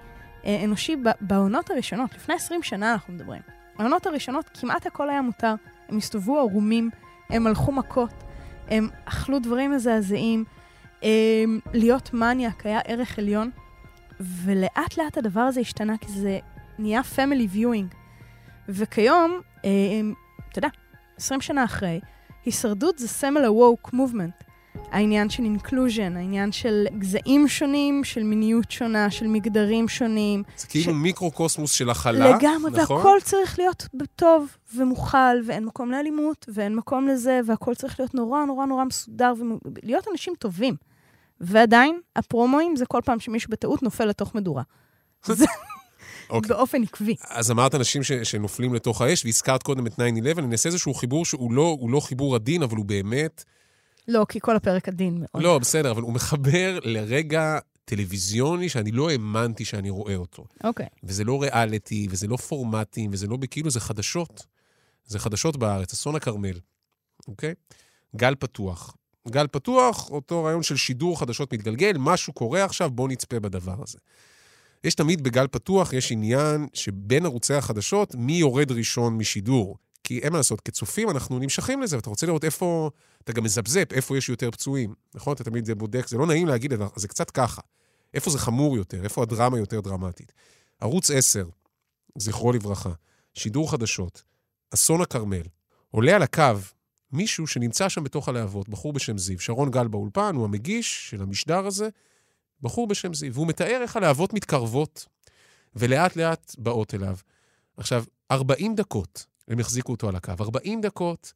[0.44, 3.42] אה, אנושי בעונות הראשונות, לפני 20 שנה אנחנו מדברים.
[3.78, 5.54] העונות הראשונות כמעט הכל היה מותר.
[5.88, 6.90] הם הסתובבו ערומים,
[7.30, 8.24] הם הלכו מכות,
[8.68, 10.44] הם אכלו דברים מזעזעים.
[11.04, 13.50] הם, להיות מניאק היה ערך עליון,
[14.20, 16.38] ולאט לאט הדבר הזה השתנה כי זה
[16.78, 17.94] נהיה family viewing.
[18.68, 20.14] וכיום, הם,
[20.50, 20.68] אתה יודע,
[21.16, 22.00] 20 שנה אחרי,
[22.44, 24.44] הישרדות זה סמל ה-woke movement.
[24.90, 30.42] העניין של inclusion, העניין של גזעים שונים, של מיניות שונה, של מגדרים שונים.
[30.56, 30.96] זה כאילו ש...
[30.96, 32.96] מיקרו-קוסמוס של הכלה, לגמרי, נכון?
[32.96, 38.44] והכל צריך להיות טוב ומוכל, ואין מקום לאלימות, ואין מקום לזה, והכל צריך להיות נורא
[38.44, 39.32] נורא נורא מסודר,
[39.82, 40.76] ולהיות אנשים טובים.
[41.40, 44.62] ועדיין, הפרומואים זה כל פעם שמישהו בטעות נופל לתוך מדורה.
[45.26, 45.44] זה...
[45.44, 45.48] Okay.
[46.30, 46.48] אוקיי.
[46.48, 47.16] באופן עקבי.
[47.28, 49.98] אז אמרת אנשים ש, שנופלים לתוך האש, והזכרת קודם את 9-11,
[50.38, 53.44] אני אעשה איזשהו חיבור שהוא לא, לא חיבור עדין, אבל הוא באמת
[54.08, 55.42] לא, כי כל הפרק עדין מאוד.
[55.42, 60.44] לא, בסדר, אבל הוא מחבר לרגע טלוויזיוני שאני לא האמנתי שאני רואה אותו.
[60.64, 60.86] אוקיי.
[60.86, 60.98] Okay.
[61.04, 64.46] וזה לא ריאליטי, וזה לא פורמטים, וזה לא בכאילו, זה חדשות.
[65.06, 66.58] זה חדשות בארץ, אסון הכרמל,
[67.28, 67.50] אוקיי?
[67.50, 67.74] Okay?
[68.16, 68.96] גל פתוח.
[69.28, 73.98] גל פתוח, אותו רעיון של שידור חדשות מתגלגל, משהו קורה עכשיו, בואו נצפה בדבר הזה.
[74.84, 79.76] יש תמיד בגל פתוח, יש עניין שבין ערוצי החדשות, מי יורד ראשון משידור.
[80.04, 82.90] כי אין מה לעשות, כצופים אנחנו נמשכים לזה, ואתה רוצה לראות איפה,
[83.24, 85.34] אתה גם מזפזפ, איפה יש יותר פצועים, נכון?
[85.34, 87.60] אתה תמיד בודק, זה לא נעים להגיד זה קצת ככה.
[88.14, 90.32] איפה זה חמור יותר, איפה הדרמה יותר דרמטית.
[90.80, 91.44] ערוץ 10,
[92.18, 92.90] זכרו לברכה,
[93.34, 94.22] שידור חדשות,
[94.74, 95.42] אסון הכרמל,
[95.90, 96.58] עולה על הקו
[97.14, 99.40] מישהו שנמצא שם בתוך הלהבות, בחור בשם זיו.
[99.40, 101.88] שרון גל באולפן, הוא המגיש של המשדר הזה,
[102.62, 103.34] בחור בשם זיו.
[103.34, 105.06] והוא מתאר איך הלהבות מתקרבות,
[105.76, 107.16] ולאט לאט באות אליו.
[107.76, 110.32] עכשיו, 40 דקות הם החזיקו אותו על הקו.
[110.40, 111.32] 40 דקות,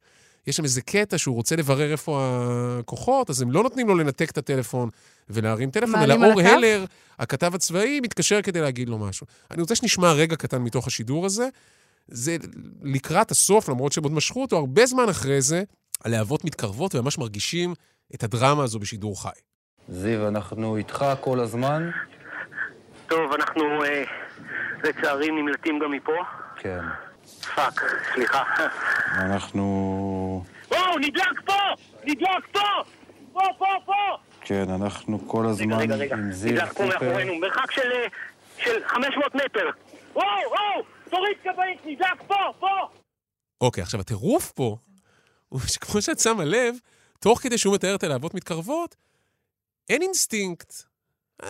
[0.47, 2.39] יש שם איזה קטע שהוא רוצה לברר איפה
[2.79, 4.89] הכוחות, אז הם לא נותנים לו לנתק את הטלפון
[5.29, 6.85] ולהרים טלפון, אלא אור הלר,
[7.19, 9.27] הכתב הצבאי, מתקשר כדי להגיד לו משהו.
[9.51, 11.49] אני רוצה שנשמע רגע קטן מתוך השידור הזה.
[12.11, 12.37] זה
[12.81, 15.63] לקראת הסוף, למרות שהם עוד משכו אותו, הרבה זמן אחרי זה,
[16.05, 17.73] הלהבות מתקרבות וממש מרגישים
[18.15, 19.29] את הדרמה הזו בשידור חי.
[19.89, 21.89] זיו, אנחנו איתך כל הזמן.
[23.07, 24.03] טוב, אנחנו אה,
[24.83, 26.13] לצערי נמלטים גם מפה.
[26.55, 26.79] כן.
[27.55, 27.81] fuck,
[28.13, 28.43] סליחה.
[29.15, 30.43] אנחנו...
[30.71, 31.53] וואו, נדלק פה!
[32.03, 32.59] נדלק פה!
[33.33, 34.17] פה, פה, פה!
[34.41, 37.89] כן, אנחנו כל הזמן רגע, רגע, עם זיו נדלק פה מאחורינו, מרחק של,
[38.57, 39.69] של 500 מטר.
[40.13, 40.83] וואו, וואו!
[41.09, 42.67] תוריד כבאית, נדלק פה, פה!
[43.61, 44.77] אוקיי, עכשיו הטירוף פה,
[45.49, 46.75] הוא שכמו שאת שמה לב,
[47.19, 48.95] תוך כדי שהוא מתאר את הלהבות מתקרבות,
[49.89, 50.73] אין אינסטינקט.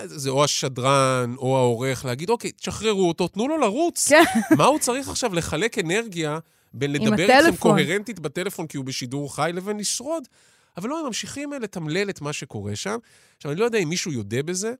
[0.05, 4.07] זה או השדרן או העורך להגיד, אוקיי, תשחררו אותו, תנו לו לרוץ.
[4.09, 4.23] כן.
[4.57, 6.39] מה הוא צריך עכשיו לחלק אנרגיה
[6.73, 10.27] בין לדבר איתכם קוהרנטית בטלפון כי הוא בשידור חי לבין לשרוד?
[10.77, 12.97] אבל לא, הם ממשיכים לתמלל את מה שקורה שם.
[13.37, 14.73] עכשיו, אני לא יודע אם מישהו יודע בזה,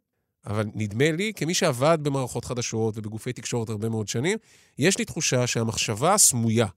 [0.45, 4.37] אבל נדמה לי, כמי שעבד במערכות חדשות ובגופי תקשורת הרבה מאוד שנים,
[4.77, 6.67] יש לי תחושה שהמחשבה הסמויה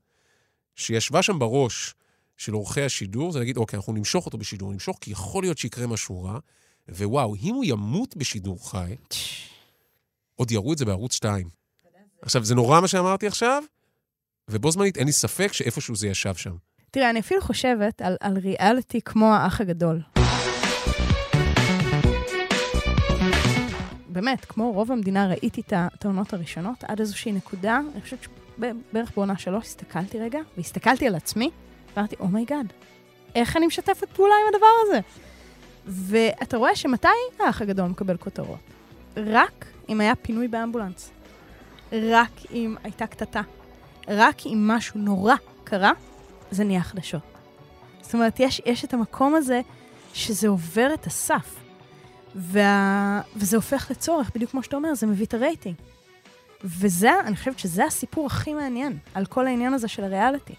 [0.77, 1.95] שישבה שם בראש
[2.37, 5.87] של עורכי השידור, זה להגיד, אוקיי, אנחנו נמשוך אותו בשידור, נמשוך, כי יכול להיות שיקרה
[5.87, 6.39] משהו רע.
[6.89, 8.97] ווואו, אם הוא ימות בשידור חי,
[10.35, 11.49] עוד יראו את זה בערוץ 2.
[12.23, 13.63] עכשיו, זה נורא מה שאמרתי עכשיו,
[14.51, 16.55] ובו זמנית אין לי ספק שאיפשהו זה ישב שם.
[16.91, 20.01] תראה, אני אפילו חושבת על, על ריאליטי כמו האח הגדול.
[24.13, 29.39] באמת, כמו רוב המדינה, ראיתי את העונות הראשונות עד איזושהי נקודה, אני חושבת שבערך בעונה
[29.39, 31.51] שלוש הסתכלתי רגע, והסתכלתי על עצמי,
[31.97, 32.83] ואמרתי, oh my God,
[33.35, 35.01] איך אני משתפת פעולה עם הדבר הזה?
[35.87, 37.09] ואתה רואה שמתי
[37.41, 38.59] האח הגדול מקבל כותרות?
[39.17, 41.11] רק אם היה פינוי באמבולנס.
[41.93, 43.41] רק אם הייתה קטטה.
[44.09, 45.93] רק אם משהו נורא קרה,
[46.51, 47.23] זה נהיה חדשות.
[48.01, 49.61] זאת אומרת, יש, יש את המקום הזה
[50.15, 51.57] שזה עובר את הסף.
[52.35, 53.21] וה...
[53.37, 55.77] וזה הופך לצורך, בדיוק כמו שאתה אומר, זה מביא את הרייטינג.
[56.65, 60.55] וזה, אני חושבת שזה הסיפור הכי מעניין, על כל העניין הזה של הריאליטי.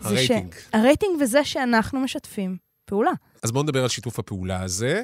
[0.00, 0.54] הרייטינג.
[0.54, 0.68] ש...
[0.72, 3.10] הרייטינג וזה שאנחנו משתפים פעולה.
[3.42, 5.02] אז בואו נדבר על שיתוף הפעולה הזה.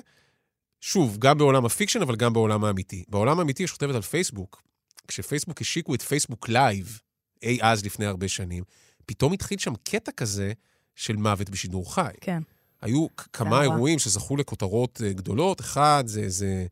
[0.81, 3.05] שוב, גם בעולם ה-fiction, אבל גם בעולם האמיתי.
[3.09, 4.63] בעולם האמיתי יש כותבת על פייסבוק.
[5.09, 7.01] כשפייסבוק השיקו את פייסבוק live,
[7.43, 8.65] אי אז לפני הרבה שנים,
[9.07, 10.53] פתאום התחיל שם קטע כזה
[10.95, 12.13] של מוות בשידור חי.
[12.21, 12.43] כן.
[12.81, 15.61] היו כמה אירועים שזכו לכותרות אה, גדולות.
[15.61, 16.67] אחד, זה, זה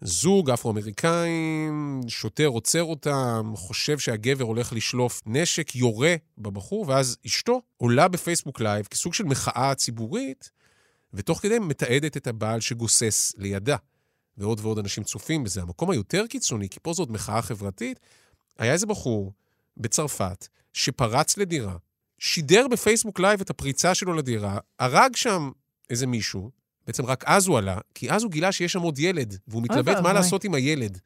[0.00, 8.08] זוג אפרו-אמריקאים, שוטר עוצר אותם, חושב שהגבר הולך לשלוף נשק, יורה בבחור, ואז אשתו עולה
[8.08, 10.50] בפייסבוק live כסוג של מחאה ציבורית,
[11.14, 13.76] ותוך כדי מתעדת את הבעל שגוסס לידה.
[14.38, 15.62] ועוד ועוד אנשים צופים בזה.
[15.62, 18.00] המקום היותר קיצוני, כי פה זאת מחאה חברתית,
[18.58, 19.32] היה איזה בחור
[19.76, 21.76] בצרפת שפרץ לדירה,
[22.18, 25.50] שידר בפייסבוק live את הפריצה שלו לדירה, הרג שם
[25.90, 26.50] איזה מישהו,
[26.86, 29.96] בעצם רק אז הוא עלה, כי אז הוא גילה שיש שם עוד ילד, והוא מתלבט
[29.96, 30.98] מה לעשות עם הילד.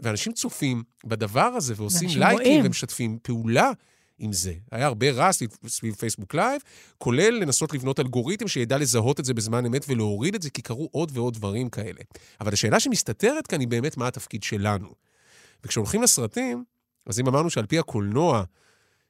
[0.00, 2.66] ואנשים צופים בדבר הזה ועושים לייקים רואים.
[2.66, 3.70] ומשתפים פעולה
[4.18, 4.54] עם זה.
[4.70, 5.30] היה הרבה רע
[5.66, 6.60] סביב פייסבוק live,
[6.98, 10.88] כולל לנסות לבנות אלגוריתם שידע לזהות את זה בזמן אמת ולהוריד את זה, כי קרו
[10.92, 12.00] עוד ועוד דברים כאלה.
[12.40, 14.88] אבל השאלה שמסתתרת כאן היא באמת מה התפקיד שלנו.
[15.64, 16.64] וכשהולכים לסרטים,
[17.06, 18.44] אז אם אמרנו שעל פי הקולנוע,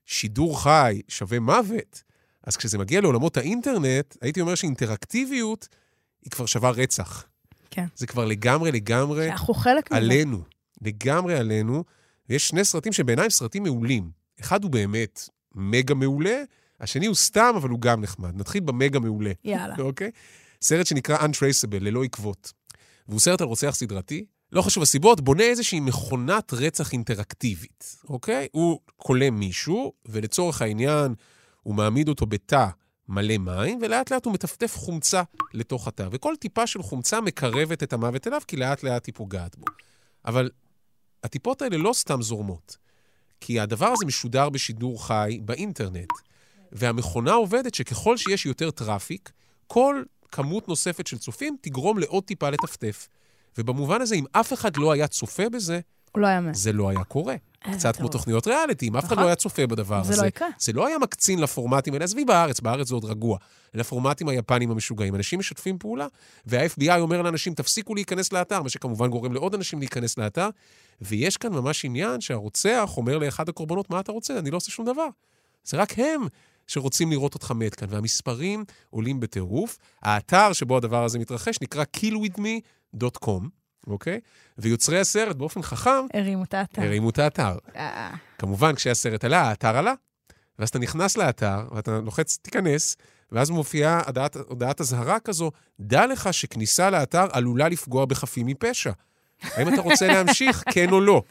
[0.06, 2.02] שידור חי שווה מוות,
[2.42, 5.68] אז כשזה מגיע לעולמות האינטרנט, הייתי אומר שאינטראקטיביות
[6.24, 7.24] היא כבר שווה רצח.
[7.70, 7.86] כן.
[7.96, 9.98] זה כבר לגמרי לגמרי אנחנו חלק מזה.
[9.98, 10.42] עלינו.
[10.82, 11.84] לגמרי עלינו.
[12.28, 14.10] ויש שני סרטים שבעיניי הם סרטים מעולים.
[14.40, 16.42] אחד הוא באמת מגה מעולה,
[16.80, 18.40] השני הוא סתם, אבל הוא גם נחמד.
[18.40, 19.32] נתחיל במגה מעולה.
[19.44, 19.74] יאללה.
[19.78, 20.10] אוקיי?
[20.62, 22.52] סרט שנקרא Untraceable, ללא עקבות.
[23.08, 24.24] והוא סרט על רוצח סדרתי.
[24.54, 28.48] לא חשוב הסיבות, בונה איזושהי מכונת רצח אינטראקטיבית, אוקיי?
[28.52, 31.14] הוא כולם מישהו, ולצורך העניין
[31.62, 32.66] הוא מעמיד אותו בתא
[33.08, 35.22] מלא מים, ולאט לאט הוא מטפטף חומצה
[35.54, 36.08] לתוך התא.
[36.10, 39.64] וכל טיפה של חומצה מקרבת את המוות אליו, כי לאט לאט היא פוגעת בו.
[40.24, 40.50] אבל
[41.24, 42.76] הטיפות האלה לא סתם זורמות,
[43.40, 46.08] כי הדבר הזה משודר בשידור חי באינטרנט.
[46.72, 49.32] והמכונה עובדת שככל שיש יותר traffic,
[49.66, 53.08] כל כמות נוספת של צופים תגרום לעוד טיפה לטפטף.
[53.58, 55.80] ובמובן הזה, אם אף אחד לא היה צופה בזה,
[56.16, 56.54] לא יאמן.
[56.54, 57.34] זה לא היה קורה.
[57.64, 58.08] איזה קצת כמו.
[58.08, 59.22] תוכניות ריאליטי, אם אף אחד נכון.
[59.22, 60.22] לא היה צופה בדבר זה הזה.
[60.22, 60.48] לא יקרה.
[60.58, 63.38] זה לא היה מקצין לפורמטים האלה, עזבי בארץ, בארץ זה עוד רגוע.
[63.74, 65.14] לפורמטים היפנים המשוגעים.
[65.14, 66.06] אנשים משתפים פעולה,
[66.46, 70.48] וה-FBI אומר לאנשים, תפסיקו להיכנס לאתר, מה שכמובן גורם לעוד אנשים להיכנס לאתר.
[71.00, 74.38] ויש כאן ממש עניין שהרוצח אומר לאחד הקורבנות, מה אתה רוצה?
[74.38, 75.06] אני לא עושה שום דבר.
[75.64, 76.22] זה רק הם
[76.66, 79.78] שרוצים לראות אותך מת כאן, והמספרים עולים בטירוף.
[80.02, 81.84] האתר שבו הדבר הזה מתרחש נקרא
[82.94, 83.48] killwithme.com,
[83.86, 84.20] אוקיי?
[84.58, 86.82] ויוצרי הסרט באופן חכם הרימו את האתר.
[86.82, 87.58] הרימו את האתר.
[87.76, 89.94] אה, כמובן, כשהסרט עלה, האתר עלה.
[90.58, 92.96] ואז אתה נכנס לאתר, ואתה לוחץ, תיכנס,
[93.32, 98.92] ואז מופיעה הודעת, הודעת אזהרה כזו, דע לך שכניסה לאתר עלולה לפגוע בחפים מפשע.
[99.42, 101.22] האם אתה רוצה להמשיך, כן או לא?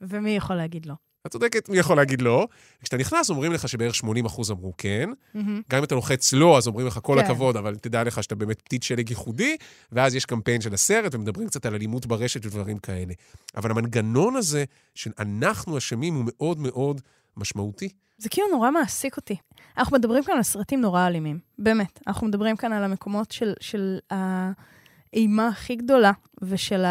[0.00, 0.94] ומי יכול להגיד לא?
[1.28, 2.48] את צודקת, מי יכול להגיד לא?
[2.82, 5.10] כשאתה נכנס, אומרים לך שבערך 80 אחוז אמרו כן.
[5.34, 5.62] מהמם.
[5.70, 7.24] גם אם אתה לוחץ לא, אז אומרים לך כל כן.
[7.24, 9.56] הכבוד, אבל תדע לך שאתה באמת פתית שלג ייחודי,
[9.92, 13.14] ואז יש קמפיין של הסרט, ומדברים קצת על אלימות ברשת ודברים כאלה.
[13.56, 14.64] אבל המנגנון הזה,
[14.94, 17.00] של אנחנו אשמים, הוא מאוד מאוד
[17.36, 17.88] משמעותי.
[18.18, 19.36] זה כאילו נורא מעסיק אותי.
[19.78, 22.00] אנחנו מדברים כאן על סרטים נורא אלימים, באמת.
[22.06, 26.12] אנחנו מדברים כאן על המקומות של, של האימה הכי גדולה,
[26.42, 26.84] ושל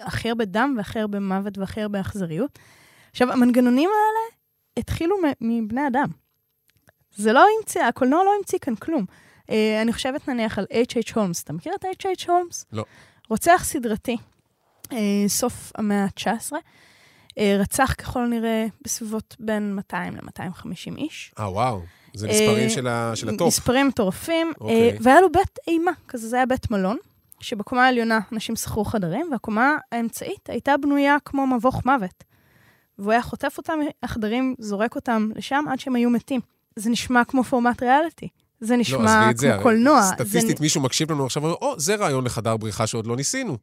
[0.00, 2.58] הכי הרבה דם, והכי הרבה מוות, והכי הרבה אכזריות.
[3.12, 4.36] עכשיו, המנגנונים האלה
[4.76, 6.08] התחילו מבני אדם.
[7.16, 9.04] זה לא המציא, הקולנוע לא המציא כאן כלום.
[9.50, 11.12] אה, אני חושבת נניח על H.H.
[11.14, 11.42] הולמס.
[11.42, 12.24] אתה מכיר את H.H.
[12.28, 12.66] הולמס?
[12.72, 12.84] לא.
[13.28, 14.16] רוצח סדרתי,
[14.92, 16.52] אה, סוף המאה ה-19.
[17.38, 21.34] אה, רצח ככל הנראה בסביבות בין 200 ל-250 איש.
[21.38, 21.80] אה, וואו.
[22.14, 23.46] זה מספרים אה, של, ה, של הטופ.
[23.46, 24.52] מספרים מטורפים.
[24.60, 24.90] אוקיי.
[24.90, 26.96] אה, והיה לו בית אימה, כזה זה היה בית מלון,
[27.40, 32.24] שבקומה העליונה אנשים שכרו חדרים, והקומה האמצעית הייתה בנויה כמו מבוך מוות.
[32.98, 36.40] והוא היה חוטף אותם מהחדרים, זורק אותם לשם עד שהם היו מתים.
[36.76, 38.28] זה נשמע כמו פורמט ריאליטי.
[38.60, 40.02] זה לא, נשמע זה, כמו הרי קולנוע.
[40.02, 43.58] זה סטטיסטית, מישהו מקשיב לנו עכשיו, ואומר, או, זה רעיון לחדר בריחה שעוד לא ניסינו.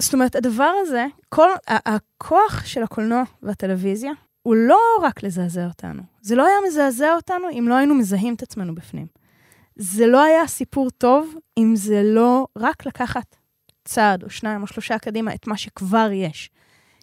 [0.00, 6.02] זאת אומרת, הדבר הזה, כל הכוח של הקולנוע והטלוויזיה, הוא לא רק לזעזע אותנו.
[6.22, 9.06] זה לא היה מזעזע אותנו אם לא היינו מזהים את עצמנו בפנים.
[9.76, 13.36] זה לא היה סיפור טוב אם זה לא רק לקחת
[13.84, 16.50] צעד או שניים או שלושה קדימה את מה שכבר יש.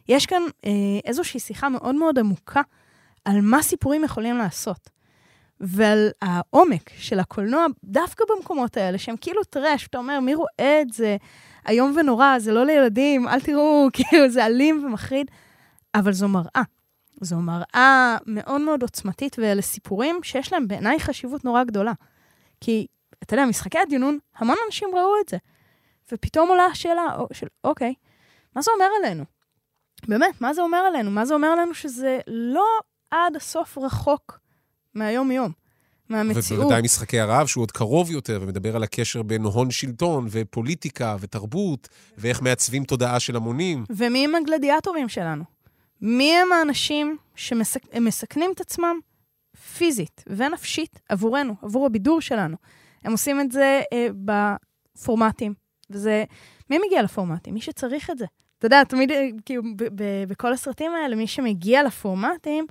[0.08, 0.72] יש כאן אה,
[1.06, 2.62] איזושהי שיחה מאוד מאוד עמוקה
[3.26, 4.90] על מה סיפורים יכולים לעשות.
[5.60, 10.94] ועל העומק של הקולנוע, דווקא במקומות האלה, שהם כאילו טרש, אתה אומר, מי רואה את
[10.94, 11.18] זה?
[11.68, 15.32] איום ונורא, זה לא לילדים, אל תראו, כאילו, זה אלים ומחריד.
[15.96, 16.64] אבל זו מראה.
[17.22, 21.94] זו מראה מאוד מאוד עוצמתית, ואלה סיפורים שיש להם בעיניי חשיבות נורא גדולה.
[22.62, 22.88] כי,
[23.24, 25.38] אתה יודע, משחקי הדיונון, המון אנשים ראו את זה.
[26.12, 27.94] ופתאום עולה השאלה של, אוקיי,
[28.56, 29.24] מה זה אומר עלינו?
[30.08, 31.12] באמת, מה זה אומר עלינו?
[31.12, 32.66] מה זה אומר עלינו שזה לא
[33.12, 34.40] עד הסוף רחוק
[34.96, 35.52] מהיום-יום,
[36.10, 36.60] מהמציאות.
[36.60, 41.90] ובוודאי משחקי הרעב, שהוא עוד קרוב יותר, ומדבר על הקשר בין הון שלטון, ופוליטיקה, ותרבות,
[42.18, 43.86] ואיך מעצבים תודעה של המונים.
[43.90, 45.44] ומי הם הגלדיאטורים שלנו?
[46.02, 49.00] מי הם האנשים שמסכנים את עצמם
[49.78, 52.58] פיזית ונפשית עבורנו, עבור הבידור שלנו?
[53.04, 54.08] הם עושים את זה אה,
[54.96, 55.54] בפורמטים,
[55.90, 56.24] וזה...
[56.70, 57.54] מי מגיע לפורמטים?
[57.54, 58.26] מי שצריך את זה.
[58.62, 59.64] אתה יודע, תמיד, אה, כאילו,
[60.28, 62.66] בכל הסרטים האלה, מי שמגיע לפורמטים,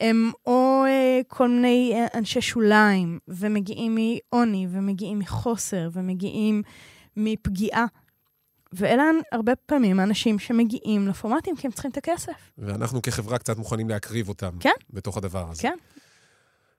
[0.00, 6.62] הם או אה, כל מיני אה, אנשי שוליים, ומגיעים מעוני, ומגיעים מחוסר, ומגיעים
[7.16, 7.86] מפגיעה.
[8.72, 12.50] ואלה הרבה פעמים האנשים שמגיעים לפורמטים כי הם צריכים את הכסף.
[12.58, 14.56] ואנחנו כחברה קצת מוכנים להקריב אותם.
[14.60, 14.70] כן.
[14.90, 15.62] בתוך הדבר הזה.
[15.62, 15.76] כן.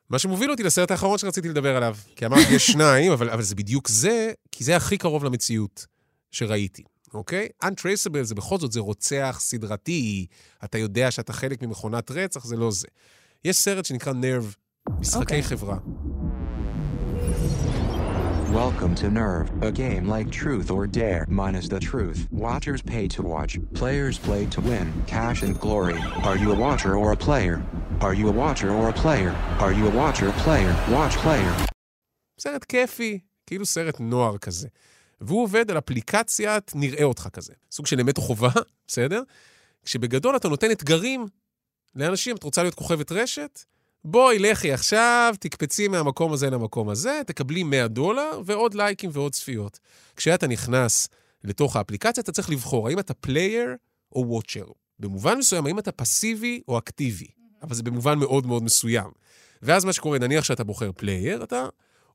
[0.09, 1.95] מה שמוביל אותי לסרט האחרון שרציתי לדבר עליו.
[2.15, 5.85] כי אמרתי, יש שניים, אבל, אבל זה בדיוק זה, כי זה הכי קרוב למציאות
[6.31, 6.83] שראיתי.
[7.13, 7.47] אוקיי?
[7.63, 10.27] Untraceable זה בכל זאת, זה רוצח סדרתי.
[10.63, 12.87] אתה יודע שאתה חלק ממכונת רצח, זה לא זה.
[13.45, 14.55] יש סרט שנקרא נרב,
[14.99, 15.43] משחקי אוקיי.
[15.43, 15.77] חברה.
[18.63, 22.19] Welcome to Nerve, a game like Truth or Dare, minus the truth.
[22.31, 23.51] Watchers pay to watch,
[23.81, 25.99] players play to win, cash and glory.
[26.27, 27.55] Are you a watcher or a player?
[28.07, 29.31] Are you a watcher or a player?
[29.65, 31.53] Are you a watcher, player, watch player?
[32.39, 34.67] סרט כיפי, כאילו סרט נוער כזה.
[35.21, 37.53] והוא עובד על אפליקציית נראה אותך כזה.
[37.71, 38.49] סוג של אמת או חובה,
[38.87, 39.21] בסדר?
[39.83, 41.27] כשבגדול אתה נותן אתגרים
[41.95, 42.35] לאנשים.
[42.35, 43.63] את רוצה להיות כוכבת רשת?
[44.05, 49.79] בואי, לכי עכשיו, תקפצי מהמקום הזה למקום הזה, תקבלי 100 דולר ועוד לייקים ועוד צפיות.
[50.15, 51.07] כשאתה נכנס
[51.43, 53.75] לתוך האפליקציה, אתה צריך לבחור האם אתה player
[54.15, 54.65] או watcher.
[54.99, 57.27] במובן מסוים, האם אתה פסיבי או אקטיבי.
[57.61, 59.11] אבל זה במובן מאוד מאוד מסוים.
[59.61, 61.67] ואז מה שקורה, נניח שאתה בוחר player, אתה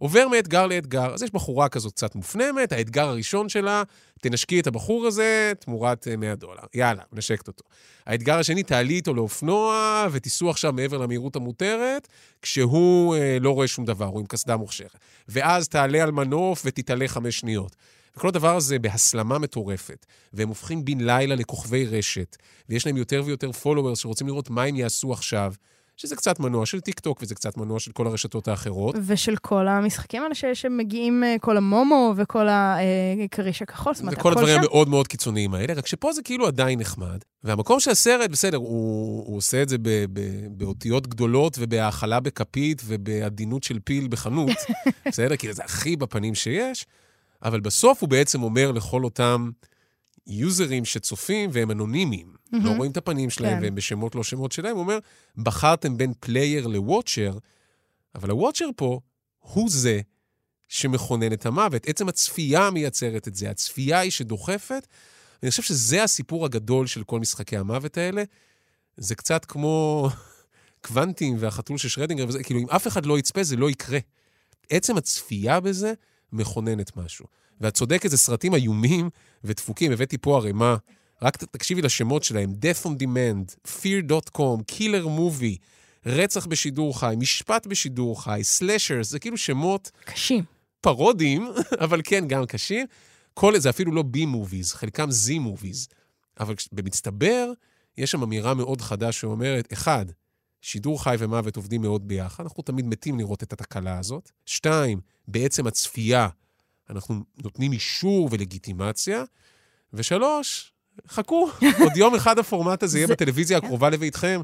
[0.03, 1.15] עובר מאתגר לאתגר.
[1.15, 3.83] אז יש בחורה כזאת קצת מופנמת, האתגר הראשון שלה,
[4.21, 6.63] תנשקי את הבחור הזה תמורת אה, 100 דולר.
[6.75, 7.65] יאללה, נשקת אותו.
[8.07, 12.09] האתגר השני, תעלי איתו לאופנוע ותיסעו עכשיו מעבר למהירות המותרת,
[12.43, 14.99] כשהוא אה, לא רואה שום דבר, הוא עם קסדה מושחרת.
[15.29, 17.77] ואז תעלה על מנוף ותתעלה חמש שניות.
[18.17, 22.37] וכל הדבר הזה בהסלמה מטורפת, והם הופכים בן לילה לכוכבי רשת,
[22.69, 25.55] ויש להם יותר ויותר followers שרוצים לראות מה הם יעשו עכשיו,
[26.03, 28.95] שזה קצת מנוע של טיק טוק וזה קצת מנוע של כל הרשתות האחרות.
[29.07, 34.33] ושל כל המשחקים האלה ש- שמגיעים, אה, כל המומו וכל הכריש הכחול, זאת אומרת, וכל
[34.33, 34.61] הכל הדברים שם.
[34.61, 37.19] המאוד מאוד קיצוניים האלה, רק שפה זה כאילו עדיין נחמד.
[37.45, 43.63] והמקום שהסרט, בסדר, הוא, הוא עושה את זה ב, ב, באותיות גדולות ובהאכלה בכפית ובעדינות
[43.63, 44.57] של פיל בחנות,
[45.09, 45.37] בסדר?
[45.37, 46.87] כי זה הכי בפנים שיש,
[47.43, 49.51] אבל בסוף הוא בעצם אומר לכל אותם
[50.27, 52.77] יוזרים שצופים והם אנונימיים, לא מהם.
[52.77, 53.63] רואים את הפנים שלהם כן.
[53.63, 54.99] והם בשמות לא שמות שלהם, הוא אומר,
[55.37, 57.39] בחרתם בין player ל watcher,
[58.15, 59.01] אבל ה watcher פה
[59.39, 60.01] הוא זה
[60.69, 61.89] שמכונן את המוות.
[61.89, 64.87] עצם הצפייה מייצרת את זה, הצפייה היא שדוחפת.
[65.43, 68.23] אני חושב שזה הסיפור הגדול של כל משחקי המוות האלה.
[68.97, 70.09] זה קצת כמו
[70.87, 73.99] קוונטים והחתול של שרדינגר, וזה, כאילו, אם אף אחד לא יצפה, זה לא יקרה.
[74.71, 75.93] עצם הצפייה בזה
[76.33, 77.27] מכוננת משהו.
[77.61, 79.11] ואת צודקת, זה סרטים איומים
[79.45, 79.93] ודפוקים.
[79.93, 80.77] הבאתי פה ערימה,
[81.23, 85.59] רק תקשיבי לשמות שלהם, Death on Demand, Fear.com, Killer Movie,
[86.07, 89.91] רצח בשידור חי, משפט בשידור חי, סלאשרס, זה כאילו שמות...
[90.05, 90.45] קשים.
[90.81, 91.49] ירודים,
[91.85, 92.87] אבל כן, גם קשים.
[93.35, 95.89] כל זה אפילו לא B-movies, חלקם Z-movies.
[96.41, 97.53] אבל במצטבר,
[97.99, 100.07] יש שם אמירה מאוד חדה שאומרת, אחד,
[100.61, 104.31] שידור חי ומוות עובדים מאוד ביחד, אנחנו תמיד מתים לראות את התקלה הזאת.
[104.47, 106.29] שתיים, בעצם הצפייה,
[106.91, 109.25] אנחנו נותנים אישור ולגיטימציה.
[109.93, 110.73] ושלוש,
[111.09, 114.41] חכו, עוד יום אחד הפורמט הזה יהיה בטלוויזיה הקרובה לביתכם.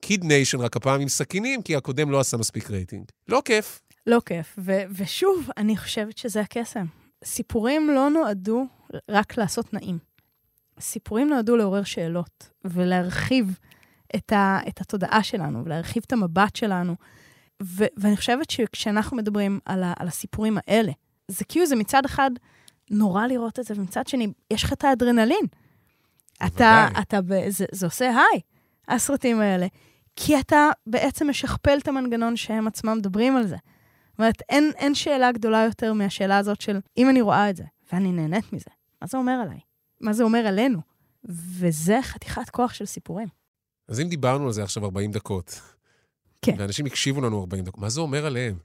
[0.00, 3.04] קיד ניישן, רק הפעם עם סכינים, כי הקודם לא עשה מספיק רייטינג.
[3.28, 3.80] לא כיף.
[4.06, 4.54] לא כיף.
[4.58, 6.84] ו- ושוב, אני חושבת שזה הקסם.
[7.24, 8.66] סיפורים לא נועדו
[9.10, 9.98] רק לעשות נעים.
[10.80, 13.58] סיפורים נועדו לעורר שאלות ולהרחיב
[14.16, 16.94] את, ה- את התודעה שלנו ולהרחיב את המבט שלנו.
[17.62, 20.92] ו- ואני חושבת שכשאנחנו מדברים על, ה- על הסיפורים האלה,
[21.28, 22.30] זה כאילו זה מצד אחד
[22.90, 25.44] נורא לראות את זה, ומצד שני, יש לך את האדרנלין.
[26.46, 28.40] אתה, אתה, זה, זה עושה היי,
[28.88, 29.66] הסרטים האלה.
[30.16, 33.56] כי אתה בעצם משכפל את המנגנון שהם עצמם מדברים על זה.
[34.10, 37.64] זאת אומרת, אין, אין שאלה גדולה יותר מהשאלה הזאת של אם אני רואה את זה
[37.92, 38.70] ואני נהנית מזה,
[39.02, 39.58] מה זה אומר עליי?
[40.00, 40.78] מה זה אומר עלינו?
[41.58, 43.28] וזה חתיכת כוח של סיפורים.
[43.88, 45.60] אז אם דיברנו על זה עכשיו 40 דקות,
[46.42, 46.54] כן.
[46.58, 48.58] ואנשים הקשיבו לנו 40 דקות, מה זה אומר עליהם?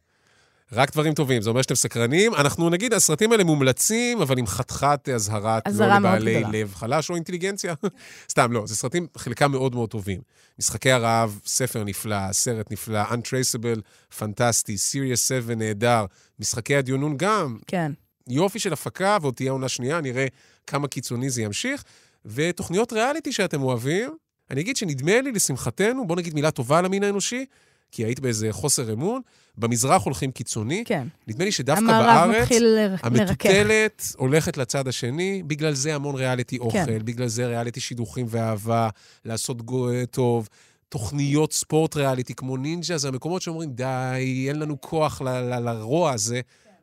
[0.73, 2.35] רק דברים טובים, זה אומר שאתם סקרנים.
[2.35, 6.43] אנחנו נגיד, הסרטים האלה מומלצים, אבל עם חתיכת אזהרת לא לבעלי.
[6.51, 7.73] לב חלש או אינטליגנציה.
[8.31, 10.21] סתם, לא, זה סרטים, חלקם מאוד מאוד טובים.
[10.59, 13.79] משחקי הרעב, ספר נפלא, סרט נפלא, Untraceable,
[14.17, 16.05] פנטסטי, Serious 7 נהדר,
[16.39, 17.91] משחקי הדיונון גם, כן.
[18.27, 20.25] יופי של הפקה, ועוד תהיה עונה שנייה, נראה
[20.67, 21.83] כמה קיצוני זה ימשיך.
[22.25, 24.17] ותוכניות ריאליטי שאתם אוהבים,
[24.51, 27.45] אני אגיד שנדמה לי, לשמחתנו, בוא נגיד מילה טובה על המין האנושי,
[27.91, 29.21] כי היית באיזה חוסר אמון,
[29.57, 30.83] במזרח הולכים קיצוני.
[30.85, 31.07] כן.
[31.27, 33.05] נדמה לי שדווקא המערב בארץ, מתחיל לר- לרכך.
[33.05, 37.05] המטוטלת הולכת לצד השני, בגלל זה המון ריאליטי אוכל, כן.
[37.05, 38.89] בגלל זה ריאליטי שידוכים ואהבה,
[39.25, 40.47] לעשות גו- טוב.
[40.89, 46.11] תוכניות ספורט ריאליטי כמו נינג'ה, זה המקומות שאומרים, די, אין לנו כוח ל- ל- לרוע
[46.11, 46.41] הזה,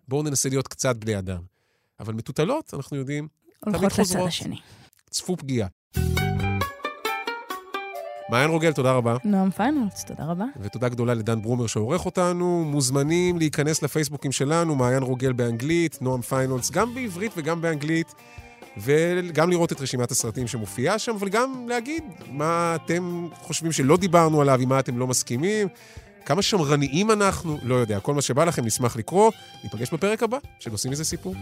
[0.08, 1.40] בואו ננסה להיות קצת בני אדם.
[2.00, 3.28] אבל מטוטלות, אנחנו יודעים,
[3.64, 4.28] תמיד הולכות לצד חוזרות.
[4.28, 4.56] השני.
[5.10, 5.68] צפו פגיעה.
[8.28, 9.16] מעיין רוגל, תודה רבה.
[9.24, 10.44] נועם פיינולס, תודה רבה.
[10.60, 12.64] ותודה גדולה לדן ברומר שעורך אותנו.
[12.64, 18.14] מוזמנים להיכנס לפייסבוקים שלנו, מעיין רוגל באנגלית, נועם פיינולס גם בעברית וגם באנגלית,
[18.76, 24.40] וגם לראות את רשימת הסרטים שמופיעה שם, אבל גם להגיד מה אתם חושבים שלא דיברנו
[24.40, 25.68] עליו, עם מה אתם לא מסכימים,
[26.26, 29.32] כמה שמרניים אנחנו, לא יודע, כל מה שבא לכם נשמח לקרוא.
[29.64, 31.34] ניפגש בפרק הבא של עושים מזה סיפור.